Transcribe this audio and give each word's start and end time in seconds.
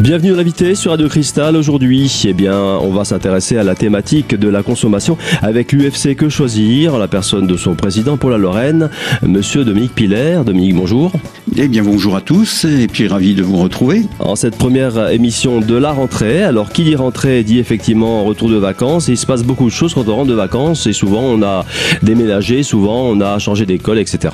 Bienvenue 0.00 0.34
l'invité 0.34 0.74
sur 0.74 0.92
Radio 0.92 1.10
Cristal. 1.10 1.56
Aujourd'hui, 1.56 2.22
eh 2.26 2.32
bien, 2.32 2.58
on 2.58 2.90
va 2.90 3.04
s'intéresser 3.04 3.58
à 3.58 3.62
la 3.62 3.74
thématique 3.74 4.34
de 4.34 4.48
la 4.48 4.62
consommation 4.62 5.18
avec 5.42 5.72
l'UFC 5.72 6.16
Que 6.16 6.30
Choisir, 6.30 6.96
la 6.96 7.06
personne 7.06 7.46
de 7.46 7.54
son 7.58 7.74
président 7.74 8.16
pour 8.16 8.30
la 8.30 8.38
Lorraine, 8.38 8.88
Monsieur 9.20 9.62
Dominique 9.62 9.94
Piller. 9.94 10.40
Dominique, 10.46 10.74
bonjour. 10.74 11.12
Eh 11.54 11.68
bien, 11.68 11.82
bonjour 11.82 12.16
à 12.16 12.22
tous 12.22 12.64
et 12.64 12.86
puis 12.86 13.08
ravi 13.08 13.34
de 13.34 13.42
vous 13.42 13.58
retrouver. 13.58 14.04
En 14.20 14.36
cette 14.36 14.56
première 14.56 15.10
émission 15.10 15.60
de 15.60 15.76
la 15.76 15.92
rentrée, 15.92 16.44
alors 16.44 16.72
qui 16.72 16.84
dit 16.84 16.96
rentrée 16.96 17.44
dit 17.44 17.58
effectivement 17.58 18.24
retour 18.24 18.48
de 18.48 18.56
vacances. 18.56 19.08
il 19.08 19.18
se 19.18 19.26
passe 19.26 19.42
beaucoup 19.42 19.66
de 19.66 19.70
choses 19.70 19.92
quand 19.92 20.08
on 20.08 20.16
rentre 20.16 20.30
de 20.30 20.34
vacances 20.34 20.86
et 20.86 20.94
souvent 20.94 21.24
on 21.24 21.42
a 21.42 21.66
déménagé, 22.02 22.62
souvent 22.62 23.02
on 23.02 23.20
a 23.20 23.38
changé 23.38 23.66
d'école, 23.66 23.98
etc. 23.98 24.30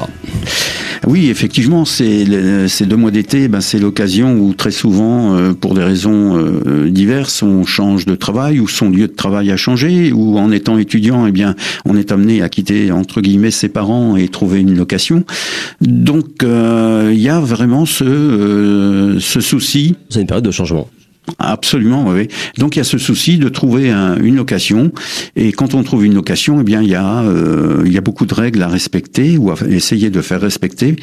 Oui, 1.07 1.29
effectivement, 1.31 1.85
c'est 1.85 2.25
ces 2.69 2.85
deux 2.85 2.97
mois 2.97 3.13
d'été, 3.13 3.47
ben, 3.47 3.61
c'est 3.61 3.79
l'occasion 3.79 4.35
où 4.35 4.55
très 4.55 4.73
souvent, 4.73 5.37
euh, 5.37 5.53
pour 5.53 5.75
des 5.75 5.85
raisons 5.85 6.37
euh, 6.37 6.91
diverses, 6.91 7.45
on 7.45 7.65
change 7.65 8.07
de 8.07 8.17
travail 8.17 8.59
ou 8.59 8.67
son 8.67 8.91
lieu 8.91 9.07
de 9.07 9.15
travail 9.15 9.53
a 9.53 9.57
changé, 9.57 10.13
ou 10.13 10.37
en 10.37 10.51
étant 10.51 10.79
étudiant, 10.79 11.25
eh 11.27 11.33
bien, 11.33 11.55
on 11.85 11.97
est 11.97 12.11
amené 12.11 12.43
à 12.43 12.49
quitter 12.49 12.91
entre 12.91 13.21
guillemets 13.21 13.53
ses 13.53 13.69
parents 13.69 14.17
et 14.17 14.27
trouver 14.27 14.61
une 14.61 14.77
location. 14.77 15.23
Donc, 15.81 16.43
euh, 16.43 17.13
il 17.13 17.21
y 17.21 17.29
a 17.29 17.39
vraiment 17.39 17.87
ce, 17.87 19.17
ce 19.21 19.41
souci. 19.41 19.95
C'est 20.11 20.23
une 20.23 20.27
période 20.27 20.45
de 20.45 20.51
changement. 20.51 20.89
Absolument, 21.39 22.07
oui. 22.09 22.29
Donc 22.59 22.77
il 22.77 22.79
y 22.79 22.83
a 22.83 22.85
ce 22.85 22.99
souci 22.99 23.39
de 23.39 23.49
trouver 23.49 23.91
une 23.91 24.37
location, 24.37 24.93
et 25.35 25.53
quand 25.53 25.75
on 25.75 25.83
trouve 25.83 26.05
une 26.05 26.15
location, 26.15 26.61
eh 26.61 26.65
bien 26.65 26.83
il 26.83 26.89
y 26.89 26.95
a 26.95 27.23
euh, 27.23 28.01
beaucoup 28.01 28.27
de 28.27 28.35
règles 28.35 28.63
à 28.63 28.69
respecter 28.69 29.37
ou 29.37 29.51
à 29.51 29.57
essayer 29.69 30.11
de 30.11 30.21
faire 30.21 30.41
respecter 30.41 30.97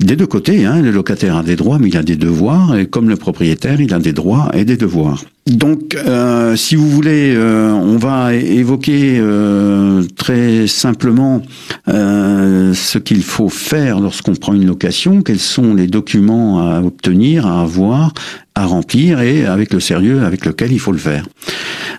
des 0.00 0.16
deux 0.16 0.26
côtés. 0.26 0.64
Hein. 0.64 0.80
Le 0.80 0.90
locataire 0.90 1.36
a 1.36 1.42
des 1.42 1.56
droits, 1.56 1.78
mais 1.78 1.88
il 1.88 1.96
a 1.96 2.02
des 2.02 2.16
devoirs, 2.16 2.76
et 2.76 2.86
comme 2.86 3.08
le 3.08 3.16
propriétaire, 3.16 3.80
il 3.80 3.92
a 3.92 3.98
des 3.98 4.12
droits 4.12 4.50
et 4.54 4.64
des 4.64 4.76
devoirs. 4.76 5.24
Donc, 5.46 5.94
euh, 5.94 6.56
si 6.56 6.74
vous 6.74 6.90
voulez, 6.90 7.32
euh, 7.36 7.70
on 7.70 7.98
va 7.98 8.34
évoquer 8.34 9.16
euh, 9.20 10.02
très 10.16 10.66
simplement 10.66 11.42
ce 11.86 12.98
qu'il 12.98 13.22
faut 13.22 13.48
faire 13.48 14.00
lorsqu'on 14.00 14.34
prend 14.34 14.54
une 14.54 14.66
location, 14.66 15.22
quels 15.22 15.38
sont 15.38 15.74
les 15.74 15.86
documents 15.86 16.68
à 16.68 16.80
obtenir, 16.80 17.46
à 17.46 17.62
avoir, 17.62 18.12
à 18.56 18.66
remplir 18.66 19.20
et 19.20 19.46
avec 19.46 19.72
le 19.72 19.78
sérieux 19.78 20.22
avec 20.24 20.44
lequel 20.44 20.72
il 20.72 20.80
faut 20.80 20.92
le 20.92 20.98
faire. 20.98 21.26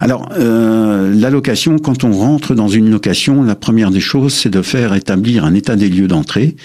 Alors, 0.01 0.29
la 0.37 1.29
location, 1.29 1.79
quand 1.79 2.03
on 2.03 2.11
rentre 2.11 2.53
dans 2.53 2.67
une 2.67 2.91
location, 2.91 3.43
la 3.43 3.55
première 3.55 3.91
des 3.91 4.01
choses, 4.01 4.33
c'est 4.33 4.49
de 4.49 4.61
faire 4.61 4.93
établir 4.93 5.45
un 5.45 5.53
état 5.53 5.75
des 5.75 5.89
lieux 5.89 6.07
d'entrée 6.07 6.55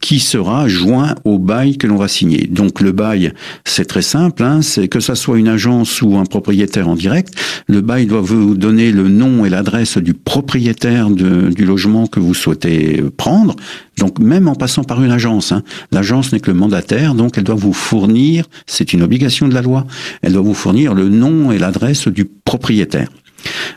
qui 0.00 0.18
sera 0.18 0.66
joint 0.66 1.14
au 1.24 1.38
bail 1.38 1.76
que 1.76 1.86
l'on 1.86 1.96
va 1.96 2.08
signer. 2.08 2.48
Donc 2.50 2.80
le 2.80 2.92
bail, 2.92 3.32
c'est 3.64 3.84
très 3.84 4.02
simple, 4.02 4.42
hein, 4.42 4.62
c'est 4.62 4.88
que 4.88 4.98
ça 4.98 5.14
soit 5.14 5.38
une 5.38 5.48
agence 5.48 6.00
ou 6.02 6.16
un 6.16 6.24
propriétaire 6.24 6.88
en 6.88 6.96
direct, 6.96 7.34
le 7.66 7.82
bail 7.82 8.06
doit 8.06 8.22
vous 8.22 8.54
donner 8.54 8.92
le 8.92 9.08
nom 9.08 9.44
et 9.44 9.50
l'adresse 9.50 9.98
du 9.98 10.14
propriétaire 10.14 11.10
du 11.10 11.64
logement 11.64 12.06
que 12.06 12.18
vous 12.18 12.34
souhaitez 12.34 13.02
prendre. 13.16 13.54
Donc 13.98 14.18
même 14.18 14.48
en 14.48 14.54
passant 14.54 14.84
par 14.84 15.02
une 15.02 15.10
agence, 15.10 15.52
hein, 15.52 15.62
l'agence 15.92 16.32
n'est 16.32 16.40
que 16.40 16.50
le 16.50 16.56
mandataire, 16.56 17.14
donc 17.14 17.36
elle 17.36 17.44
doit 17.44 17.54
vous 17.54 17.74
fournir, 17.74 18.46
c'est 18.66 18.94
une 18.94 19.02
obligation 19.02 19.48
de 19.48 19.54
la 19.54 19.62
loi, 19.62 19.86
elle 20.22 20.32
doit 20.32 20.42
vous 20.42 20.54
fournir 20.54 20.94
le 20.94 21.08
nom 21.08 21.52
et 21.52 21.58
l'adresse 21.58 22.08
du 22.08 22.24
propriétaire. 22.24 23.08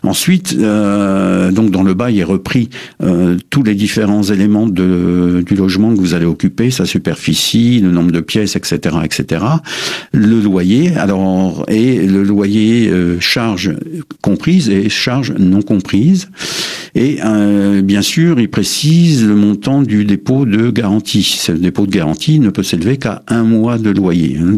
Ensuite, 0.03 0.56
euh, 0.59 1.52
donc 1.52 1.72
dans 1.72 1.83
le 1.83 1.94
bail 1.94 2.19
est 2.19 2.23
repris 2.23 2.69
euh, 3.02 3.38
tous 3.50 3.64
les 3.64 3.75
différents 3.75 4.23
éléments 4.23 4.67
de, 4.67 5.44
du 5.45 5.56
logement 5.56 5.94
que 5.94 6.00
vous 6.00 6.14
allez 6.14 6.25
occuper, 6.25 6.72
sa 6.72 6.86
superficie, 6.86 7.80
le 7.80 7.91
nombre 7.91 8.12
de 8.12 8.19
pièces, 8.19 8.56
etc., 8.56 8.97
etc. 9.03 9.46
Le 10.12 10.40
loyer, 10.40 10.96
alors 10.97 11.66
et 11.68 12.06
le 12.06 12.23
loyer 12.23 12.90
euh, 12.90 13.19
charge 13.19 13.73
comprise 14.22 14.69
et 14.69 14.90
charge 14.90 15.34
non 15.38 15.62
comprise. 15.62 16.29
Et 16.96 17.18
euh, 17.26 17.81
bien 17.81 18.04
sûr, 18.04 18.40
il 18.40 18.50
précise 18.50 19.26
le 19.26 19.36
montant 19.36 19.81
du 19.81 20.06
dépôt 20.06 20.46
de 20.46 20.70
garantie. 20.70 21.24
Ce 21.24 21.52
dépôt 21.52 21.88
de 21.88 21.92
garantie 21.92 22.40
ne 22.40 22.50
peut 22.50 22.62
s'élever 22.62 22.98
qu'à 22.98 23.24
un 23.28 23.44
mois 23.44 23.80
de 23.80 23.90
loyer. 23.90 24.38
Hein. 24.40 24.58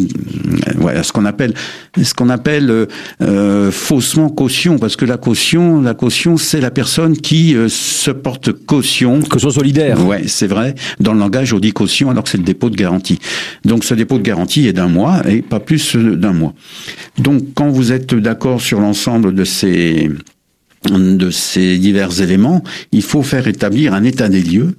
Voilà 0.75 1.03
ce 1.03 1.13
qu'on 1.13 1.25
appelle 1.25 1.53
ce 2.01 2.13
qu'on 2.13 2.29
appelle 2.29 2.88
euh, 3.22 3.72
faussement 3.72 4.29
caution, 4.29 4.78
parce 4.78 4.97
que 4.97 5.06
la 5.06 5.16
caution, 5.16 5.81
la 5.81 5.94
caution, 5.94 6.35
c'est 6.35 6.59
la 6.59 6.72
personne 6.72 7.16
qui 7.16 7.56
euh, 7.56 7.69
se 7.69 8.12
porte 8.12 8.51
caution. 8.51 9.22
Caution 9.22 9.51
solidaire. 9.51 10.06
Ouais, 10.06 10.24
c'est 10.28 10.47
vrai. 10.47 10.75
Dans 11.00 11.13
le 11.13 11.19
langage, 11.19 11.53
on 11.53 11.59
dit 11.59 11.72
caution 11.72 12.09
alors 12.09 12.25
que 12.25 12.29
c'est 12.29 12.38
le 12.38 12.44
dépôt 12.44 12.69
de 12.69 12.75
garantie. 12.75 13.19
Donc 13.63 13.85
ce 13.85 13.94
dépôt 13.94 14.18
de 14.18 14.24
garantie 14.24 14.68
est 14.68 14.74
d'un 14.74 14.90
mois 14.90 15.22
et 15.29 15.41
pas 15.41 15.62
plus 15.62 15.95
d'un 15.95 16.34
mois. 16.34 16.53
Donc 17.18 17.44
quand 17.53 17.69
vous 17.69 17.94
êtes 17.94 18.13
d'accord 18.13 18.59
sur 18.59 18.81
l'ensemble 18.81 19.34
de 19.34 19.45
ces 19.45 20.09
de 20.90 21.29
ces 21.29 21.78
divers 21.78 22.22
éléments, 22.22 22.63
il 22.91 23.01
faut 23.01 23.23
faire 23.23 23.47
établir 23.47 23.94
un 23.94 24.03
état 24.03 24.29
des 24.29 24.41
lieux 24.41 24.75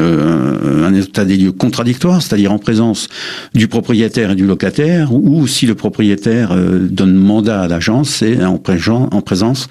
euh, 0.00 0.86
un 0.86 0.94
état 0.94 1.24
des 1.24 1.36
lieux 1.36 1.52
contradictoire, 1.52 2.22
c'est-à-dire 2.22 2.52
en 2.52 2.58
présence 2.58 3.08
du 3.54 3.66
propriétaire 3.68 4.30
et 4.30 4.34
du 4.36 4.46
locataire, 4.46 5.12
ou 5.12 5.46
si 5.46 5.66
le 5.66 5.74
propriétaire 5.74 6.52
euh, 6.52 6.86
donne 6.88 7.14
mandat 7.14 7.62
à 7.62 7.68
l'agence, 7.68 8.10
c'est 8.10 8.44
en, 8.44 8.54
en, 8.54 9.20
présence 9.20 9.68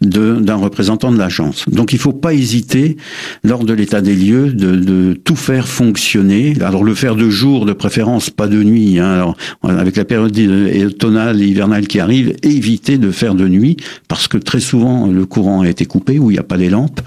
d'un 0.00 0.56
représentant 0.56 1.10
de 1.10 1.18
l'agence. 1.18 1.64
Donc 1.68 1.92
il 1.92 1.96
ne 1.96 2.00
faut 2.00 2.12
pas 2.12 2.34
hésiter, 2.34 2.98
lors 3.42 3.64
de 3.64 3.72
l'état 3.72 4.00
des 4.00 4.14
lieux, 4.14 4.52
de, 4.52 4.76
de, 4.76 5.14
tout 5.14 5.36
faire 5.36 5.66
fonctionner. 5.66 6.54
Alors 6.60 6.84
le 6.84 6.94
faire 6.94 7.16
de 7.16 7.30
jour, 7.30 7.64
de 7.64 7.72
préférence, 7.72 8.30
pas 8.30 8.48
de 8.48 8.62
nuit. 8.62 8.98
Hein. 8.98 9.10
Alors, 9.12 9.36
avec 9.62 9.96
la 9.96 10.04
période 10.04 10.38
automnale 10.86 11.42
et 11.42 11.46
hivernale 11.46 11.86
qui 11.86 12.00
arrive, 12.00 12.34
éviter 12.42 12.98
de 12.98 13.10
faire 13.10 13.34
de 13.34 13.48
nuit, 13.48 13.76
parce 14.08 14.28
que 14.28 14.36
très 14.36 14.60
souvent 14.60 15.06
le 15.06 15.24
courant 15.26 15.62
a 15.62 15.68
été 15.68 15.86
coupé, 15.86 16.18
ou 16.18 16.30
il 16.30 16.34
n'y 16.34 16.40
a 16.40 16.44
pas 16.44 16.56
les 16.56 16.68
lampes, 16.68 17.00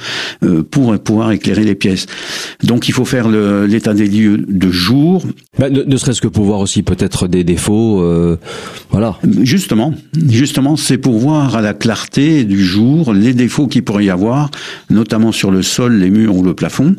euh, 0.44 0.64
pour 0.64 0.98
pouvoir 1.00 1.32
éclairer 1.32 1.64
les 1.64 1.76
pièces. 1.76 2.08
Donc 2.64 2.88
il 2.88 2.94
faut 2.94 3.06
faire 3.06 3.28
l'état 3.30 3.94
des 3.94 4.08
lieux 4.08 4.46
de 4.48 4.72
jour. 4.72 5.24
Bah, 5.60 5.70
ne, 5.70 5.98
serait-ce 5.98 6.22
que 6.22 6.28
pour 6.28 6.46
voir 6.46 6.60
aussi 6.60 6.82
peut-être 6.82 7.28
des 7.28 7.44
défauts, 7.44 8.02
euh, 8.02 8.38
voilà. 8.90 9.18
Justement, 9.42 9.94
justement, 10.30 10.78
c'est 10.78 10.98
pour 10.98 11.18
voir 11.18 11.56
à 11.56 11.62
la 11.62 11.74
clarté 11.74 12.46
du 12.46 12.64
jour 12.64 13.14
les 13.14 13.34
défauts 13.34 13.68
qu'il 13.68 13.84
pourrait 13.84 14.06
y 14.06 14.10
avoir, 14.10 14.50
notamment 14.90 15.32
sur 15.32 15.52
le 15.52 15.62
sol, 15.62 15.98
les 15.98 16.10
murs 16.10 16.36
ou 16.36 16.44
le 16.44 16.54
plafond, 16.54 16.96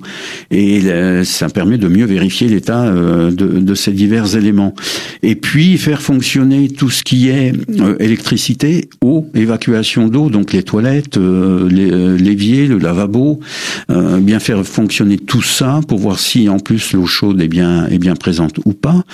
et 0.50 0.82
euh, 0.84 1.24
ça 1.24 1.48
permet 1.48 1.78
de 1.78 1.88
mieux 1.88 2.04
vérifier 2.04 2.48
l'état 2.48 2.84
euh, 2.84 3.30
de, 3.30 3.74
ces 3.74 3.92
divers 3.92 4.36
éléments. 4.36 4.74
Et 5.22 5.34
puis 5.34 5.78
faire 5.78 6.02
fonctionner 6.02 6.68
tout 6.68 6.90
ce 6.90 7.02
qui 7.02 7.28
est 7.28 7.52
électricité, 7.98 8.88
eau, 9.00 9.26
évacuation 9.34 10.08
d'eau, 10.08 10.28
donc 10.28 10.52
les 10.52 10.62
toilettes, 10.62 11.16
l'évier, 11.16 12.66
le 12.66 12.78
lavabo, 12.78 13.40
bien 13.88 14.38
faire 14.38 14.64
fonctionner 14.64 15.16
tout 15.18 15.42
ça 15.42 15.53
pour 15.86 15.98
voir 15.98 16.18
si 16.18 16.48
en 16.48 16.58
plus 16.58 16.92
l'eau 16.92 17.06
chaude 17.06 17.40
est 17.40 17.48
bien, 17.48 17.86
est 17.86 17.98
bien 17.98 18.16
présente 18.16 18.58
ou 18.64 18.72
pas. 18.72 19.04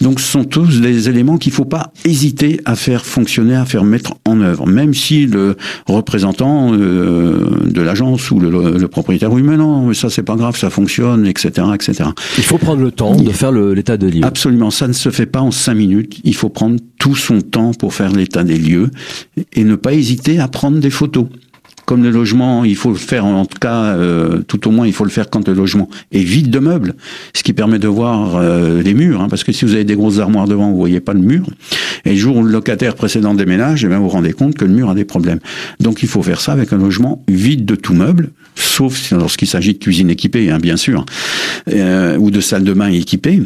Donc 0.00 0.20
ce 0.20 0.26
sont 0.26 0.44
tous 0.44 0.80
des 0.80 1.08
éléments 1.08 1.36
qu'il 1.36 1.52
ne 1.52 1.56
faut 1.56 1.64
pas 1.64 1.92
hésiter 2.04 2.60
à 2.64 2.74
faire 2.74 3.04
fonctionner, 3.04 3.54
à 3.54 3.64
faire 3.66 3.84
mettre 3.84 4.14
en 4.24 4.40
œuvre, 4.40 4.66
même 4.66 4.94
si 4.94 5.26
le 5.26 5.56
représentant 5.86 6.72
euh, 6.72 7.50
de 7.66 7.80
l'agence 7.82 8.30
ou 8.30 8.40
le, 8.40 8.88
propriétaire, 8.88 9.32
oui 9.32 9.42
mais 9.42 9.56
non, 9.56 9.86
mais 9.86 9.94
ça 9.94 10.10
c'est 10.10 10.22
pas 10.22 10.36
grave, 10.36 10.56
ça 10.56 10.70
fonctionne, 10.70 11.26
etc. 11.26 11.66
etc. 11.74 12.10
Il 12.38 12.44
faut 12.44 12.58
prendre 12.58 12.82
le 12.82 12.90
temps 12.90 13.14
de 13.14 13.30
faire 13.30 13.52
l'état 13.52 13.96
des 13.96 14.10
lieux. 14.10 14.24
Absolument, 14.24 14.70
ça 14.70 14.88
ne 14.88 14.92
se 14.92 15.10
fait 15.10 15.26
pas 15.26 15.40
en 15.40 15.50
cinq 15.50 15.74
minutes, 15.74 16.20
il 16.24 16.34
faut 16.34 16.48
prendre 16.48 16.80
tout 16.98 17.14
son 17.14 17.40
temps 17.40 17.72
pour 17.72 17.94
faire 17.94 18.12
l'état 18.12 18.42
des 18.42 18.58
lieux 18.58 18.90
et 19.52 19.64
ne 19.64 19.74
pas 19.74 19.92
hésiter 19.92 20.38
à 20.38 20.48
prendre 20.48 20.78
des 20.78 20.90
photos 20.90 21.26
comme 21.90 22.04
le 22.04 22.10
logement, 22.10 22.62
il 22.62 22.76
faut 22.76 22.90
le 22.90 22.94
faire 22.94 23.26
en 23.26 23.44
tout 23.44 23.58
cas, 23.58 23.96
euh, 23.96 24.42
tout 24.46 24.68
au 24.68 24.70
moins, 24.70 24.86
il 24.86 24.92
faut 24.92 25.02
le 25.02 25.10
faire 25.10 25.28
quand 25.28 25.48
le 25.48 25.54
logement 25.54 25.88
est 26.12 26.22
vide 26.22 26.48
de 26.48 26.60
meubles, 26.60 26.94
ce 27.34 27.42
qui 27.42 27.52
permet 27.52 27.80
de 27.80 27.88
voir 27.88 28.36
euh, 28.36 28.80
les 28.80 28.94
murs, 28.94 29.20
hein, 29.20 29.26
parce 29.28 29.42
que 29.42 29.50
si 29.50 29.64
vous 29.64 29.74
avez 29.74 29.82
des 29.82 29.96
grosses 29.96 30.20
armoires 30.20 30.46
devant, 30.46 30.70
vous 30.70 30.76
voyez 30.76 31.00
pas 31.00 31.14
le 31.14 31.18
mur. 31.18 31.46
Et 32.04 32.10
le 32.10 32.16
jour 32.16 32.36
où 32.36 32.44
le 32.44 32.52
locataire 32.52 32.94
précédent 32.94 33.34
déménage, 33.34 33.84
eh 33.84 33.88
bien, 33.88 33.98
vous 33.98 34.04
vous 34.04 34.10
rendez 34.10 34.32
compte 34.32 34.54
que 34.54 34.64
le 34.64 34.72
mur 34.72 34.88
a 34.88 34.94
des 34.94 35.04
problèmes. 35.04 35.40
Donc 35.80 36.04
il 36.04 36.08
faut 36.08 36.22
faire 36.22 36.40
ça 36.40 36.52
avec 36.52 36.72
un 36.72 36.78
logement 36.78 37.24
vide 37.26 37.64
de 37.64 37.74
tout 37.74 37.94
meuble, 37.94 38.30
sauf 38.54 39.10
lorsqu'il 39.10 39.48
s'agit 39.48 39.72
de 39.72 39.78
cuisine 39.78 40.10
équipée, 40.10 40.48
hein, 40.48 40.58
bien 40.58 40.76
sûr, 40.76 41.04
euh, 41.72 42.16
ou 42.18 42.30
de 42.30 42.40
salle 42.40 42.62
de 42.62 42.72
bain 42.72 42.86
équipée. 42.86 43.42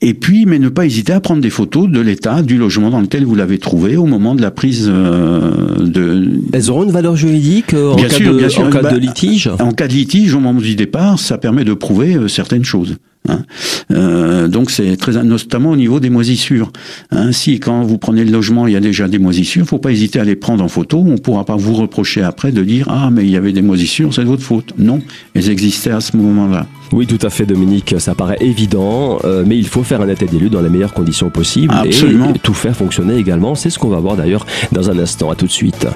Et 0.00 0.14
puis, 0.14 0.46
mais 0.46 0.58
ne 0.58 0.68
pas 0.68 0.86
hésiter 0.86 1.12
à 1.12 1.20
prendre 1.20 1.42
des 1.42 1.50
photos 1.50 1.88
de 1.88 2.00
l'état 2.00 2.42
du 2.42 2.56
logement 2.56 2.90
dans 2.90 3.00
lequel 3.00 3.24
vous 3.24 3.34
l'avez 3.34 3.58
trouvé 3.58 3.96
au 3.96 4.06
moment 4.06 4.34
de 4.34 4.42
la 4.42 4.50
prise 4.50 4.88
euh, 4.88 5.78
de. 5.78 6.40
Elles 6.52 6.70
auront 6.70 6.84
une 6.84 6.92
valeur 6.92 7.16
juridique 7.16 7.74
euh, 7.74 7.92
en, 7.92 7.96
cas, 7.96 8.08
de, 8.08 8.60
en 8.60 8.70
cas 8.70 8.78
de 8.78 8.82
bah, 8.82 8.96
litige 8.96 9.50
En 9.58 9.72
cas 9.72 9.88
de 9.88 9.92
litige, 9.92 10.34
au 10.34 10.40
moment 10.40 10.60
du 10.60 10.76
départ, 10.76 11.18
ça 11.18 11.38
permet 11.38 11.64
de 11.64 11.74
prouver 11.74 12.14
euh, 12.14 12.28
certaines 12.28 12.64
choses. 12.64 12.96
Hein. 13.28 13.40
Euh, 13.90 14.48
donc 14.48 14.70
c'est 14.70 14.96
très 14.96 15.22
notamment 15.22 15.70
au 15.70 15.76
niveau 15.76 16.00
des 16.00 16.10
moisissures. 16.10 16.70
Hein. 17.10 17.32
Si 17.32 17.60
quand 17.60 17.82
vous 17.82 17.98
prenez 17.98 18.24
le 18.24 18.30
logement, 18.30 18.66
il 18.66 18.72
y 18.72 18.76
a 18.76 18.80
déjà 18.80 19.08
des 19.08 19.18
moisissures, 19.18 19.66
faut 19.66 19.78
pas 19.78 19.92
hésiter 19.92 20.20
à 20.20 20.24
les 20.24 20.36
prendre 20.36 20.62
en 20.62 20.68
photo. 20.68 21.04
On 21.06 21.18
pourra 21.18 21.44
pas 21.44 21.56
vous 21.56 21.74
reprocher 21.74 22.22
après 22.22 22.52
de 22.52 22.62
dire 22.62 22.86
ah 22.88 23.10
mais 23.10 23.24
il 23.24 23.30
y 23.30 23.36
avait 23.36 23.52
des 23.52 23.62
moisissures, 23.62 24.14
c'est 24.14 24.22
de 24.22 24.26
votre 24.28 24.42
faute. 24.42 24.74
Non, 24.78 25.00
elles 25.34 25.50
existaient 25.50 25.90
à 25.90 26.00
ce 26.00 26.16
moment-là. 26.16 26.66
Oui, 26.92 27.06
tout 27.06 27.18
à 27.26 27.30
fait, 27.30 27.44
Dominique. 27.44 27.94
Ça 27.98 28.14
paraît 28.14 28.38
évident, 28.40 29.18
euh, 29.24 29.44
mais 29.46 29.58
il 29.58 29.66
faut 29.66 29.82
faire 29.82 30.00
un 30.00 30.08
état 30.08 30.26
des 30.26 30.38
lieux 30.38 30.48
dans 30.48 30.62
les 30.62 30.70
meilleures 30.70 30.94
conditions 30.94 31.28
possibles 31.28 31.74
Absolument. 31.76 32.32
et 32.34 32.38
tout 32.38 32.54
faire 32.54 32.76
fonctionner 32.76 33.16
également. 33.16 33.54
C'est 33.54 33.70
ce 33.70 33.78
qu'on 33.78 33.88
va 33.88 34.00
voir 34.00 34.16
d'ailleurs 34.16 34.46
dans 34.72 34.90
un 34.90 34.98
instant. 34.98 35.30
À 35.30 35.34
tout 35.34 35.46
de 35.46 35.50
suite. 35.50 35.86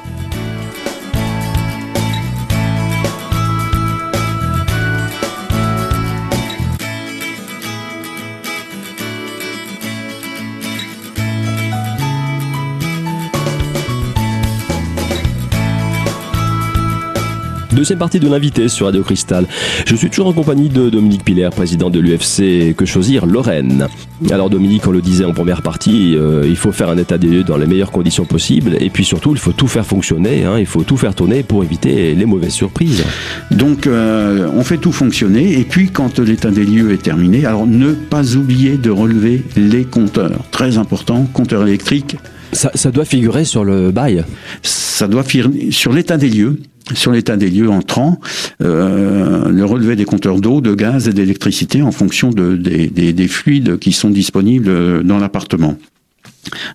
Deuxième 17.83 17.99
partie 17.99 18.21
de 18.21 18.29
l'invité 18.29 18.69
sur 18.69 18.87
Radio 18.87 19.03
Cristal. 19.03 19.45
Je 19.89 19.97
suis 19.97 20.09
toujours 20.09 20.29
en 20.29 20.33
compagnie 20.33 20.69
de 20.69 20.89
Dominique 20.89 21.25
Piller, 21.25 21.49
président 21.51 21.91
de 21.91 21.99
l'UFC 21.99 22.77
Que 22.77 22.87
Choisir 22.87 23.27
Lorraine. 23.27 23.89
Alors 24.31 24.51
Dominique, 24.51 24.87
on 24.87 24.93
le 24.93 25.01
disait 25.01 25.25
en 25.25 25.33
première 25.33 25.63
partie, 25.63 26.15
euh, 26.15 26.45
il 26.47 26.55
faut 26.55 26.71
faire 26.71 26.91
un 26.91 26.97
état 26.97 27.19
des 27.19 27.27
lieux 27.27 27.43
dans 27.43 27.57
les 27.57 27.67
meilleures 27.67 27.91
conditions 27.91 28.25
possibles 28.25 28.77
et 28.79 28.89
puis 28.89 29.05
surtout 29.05 29.33
il 29.33 29.41
faut 29.41 29.51
tout 29.51 29.67
faire 29.67 29.85
fonctionner, 29.85 30.45
hein, 30.45 30.61
il 30.61 30.67
faut 30.67 30.85
tout 30.85 30.97
faire 30.97 31.17
tourner 31.17 31.43
pour 31.43 31.65
éviter 31.65 32.15
les 32.15 32.25
mauvaises 32.25 32.53
surprises. 32.53 33.03
Donc 33.51 33.89
euh, 33.89 34.49
on 34.55 34.63
fait 34.63 34.79
tout 34.79 34.93
fonctionner 34.93 35.59
et 35.59 35.65
puis 35.65 35.91
quand 35.91 36.21
l'état 36.21 36.53
des 36.53 36.65
lieux 36.65 36.93
est 36.93 37.03
terminé, 37.03 37.47
alors 37.47 37.67
ne 37.67 37.91
pas 37.95 38.37
oublier 38.37 38.77
de 38.77 38.91
relever 38.91 39.43
les 39.57 39.83
compteurs. 39.83 40.39
Très 40.53 40.79
important, 40.79 41.27
compteur 41.33 41.67
électrique. 41.67 42.17
Ça, 42.53 42.71
ça 42.75 42.93
doit 42.93 43.07
figurer 43.07 43.45
sur 43.45 43.65
le 43.65 43.91
bail 43.91 44.25
Ça 44.63 45.09
doit 45.09 45.25
figurer 45.25 45.73
sur 45.73 45.93
l'état 45.93 46.19
des 46.19 46.29
lieux 46.29 46.59
sur 46.95 47.13
l'état 47.13 47.37
des 47.37 47.51
lieux 47.51 47.71
entrants, 47.71 48.21
euh, 48.63 49.49
le 49.49 49.65
relevé 49.65 49.97
des 49.97 50.05
compteurs 50.05 50.41
d'eau, 50.41 50.61
de 50.61 50.75
gaz 50.75 51.09
et 51.09 51.13
d'électricité 51.13 51.83
en 51.83 51.93
fonction 51.93 52.31
de, 52.31 52.57
des, 52.57 52.89
des, 52.89 53.13
des, 53.13 53.29
fluides 53.29 53.79
qui 53.79 53.93
sont 53.93 54.11
disponibles 54.11 55.03
dans 55.05 55.19
l'appartement. 55.19 55.77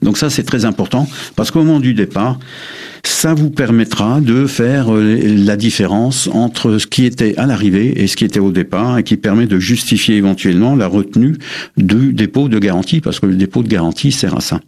Donc 0.01 0.17
ça 0.17 0.29
c'est 0.29 0.43
très 0.43 0.65
important 0.65 1.07
parce 1.35 1.51
qu'au 1.51 1.63
moment 1.63 1.79
du 1.79 1.93
départ, 1.93 2.39
ça 3.03 3.33
vous 3.33 3.49
permettra 3.49 4.21
de 4.21 4.45
faire 4.47 4.93
euh, 4.93 5.19
la 5.45 5.55
différence 5.55 6.29
entre 6.31 6.77
ce 6.77 6.87
qui 6.87 7.05
était 7.05 7.37
à 7.37 7.45
l'arrivée 7.45 8.01
et 8.01 8.07
ce 8.07 8.15
qui 8.15 8.25
était 8.25 8.39
au 8.39 8.51
départ 8.51 8.97
et 8.97 9.03
qui 9.03 9.17
permet 9.17 9.45
de 9.45 9.59
justifier 9.59 10.15
éventuellement 10.15 10.75
la 10.75 10.87
retenue 10.87 11.37
du 11.77 12.13
dépôt 12.13 12.49
de 12.49 12.59
garantie 12.59 13.01
parce 13.01 13.19
que 13.19 13.25
le 13.25 13.35
dépôt 13.35 13.63
de 13.63 13.67
garantie 13.67 14.11
sert 14.11 14.35
à 14.35 14.41
ça. 14.41 14.59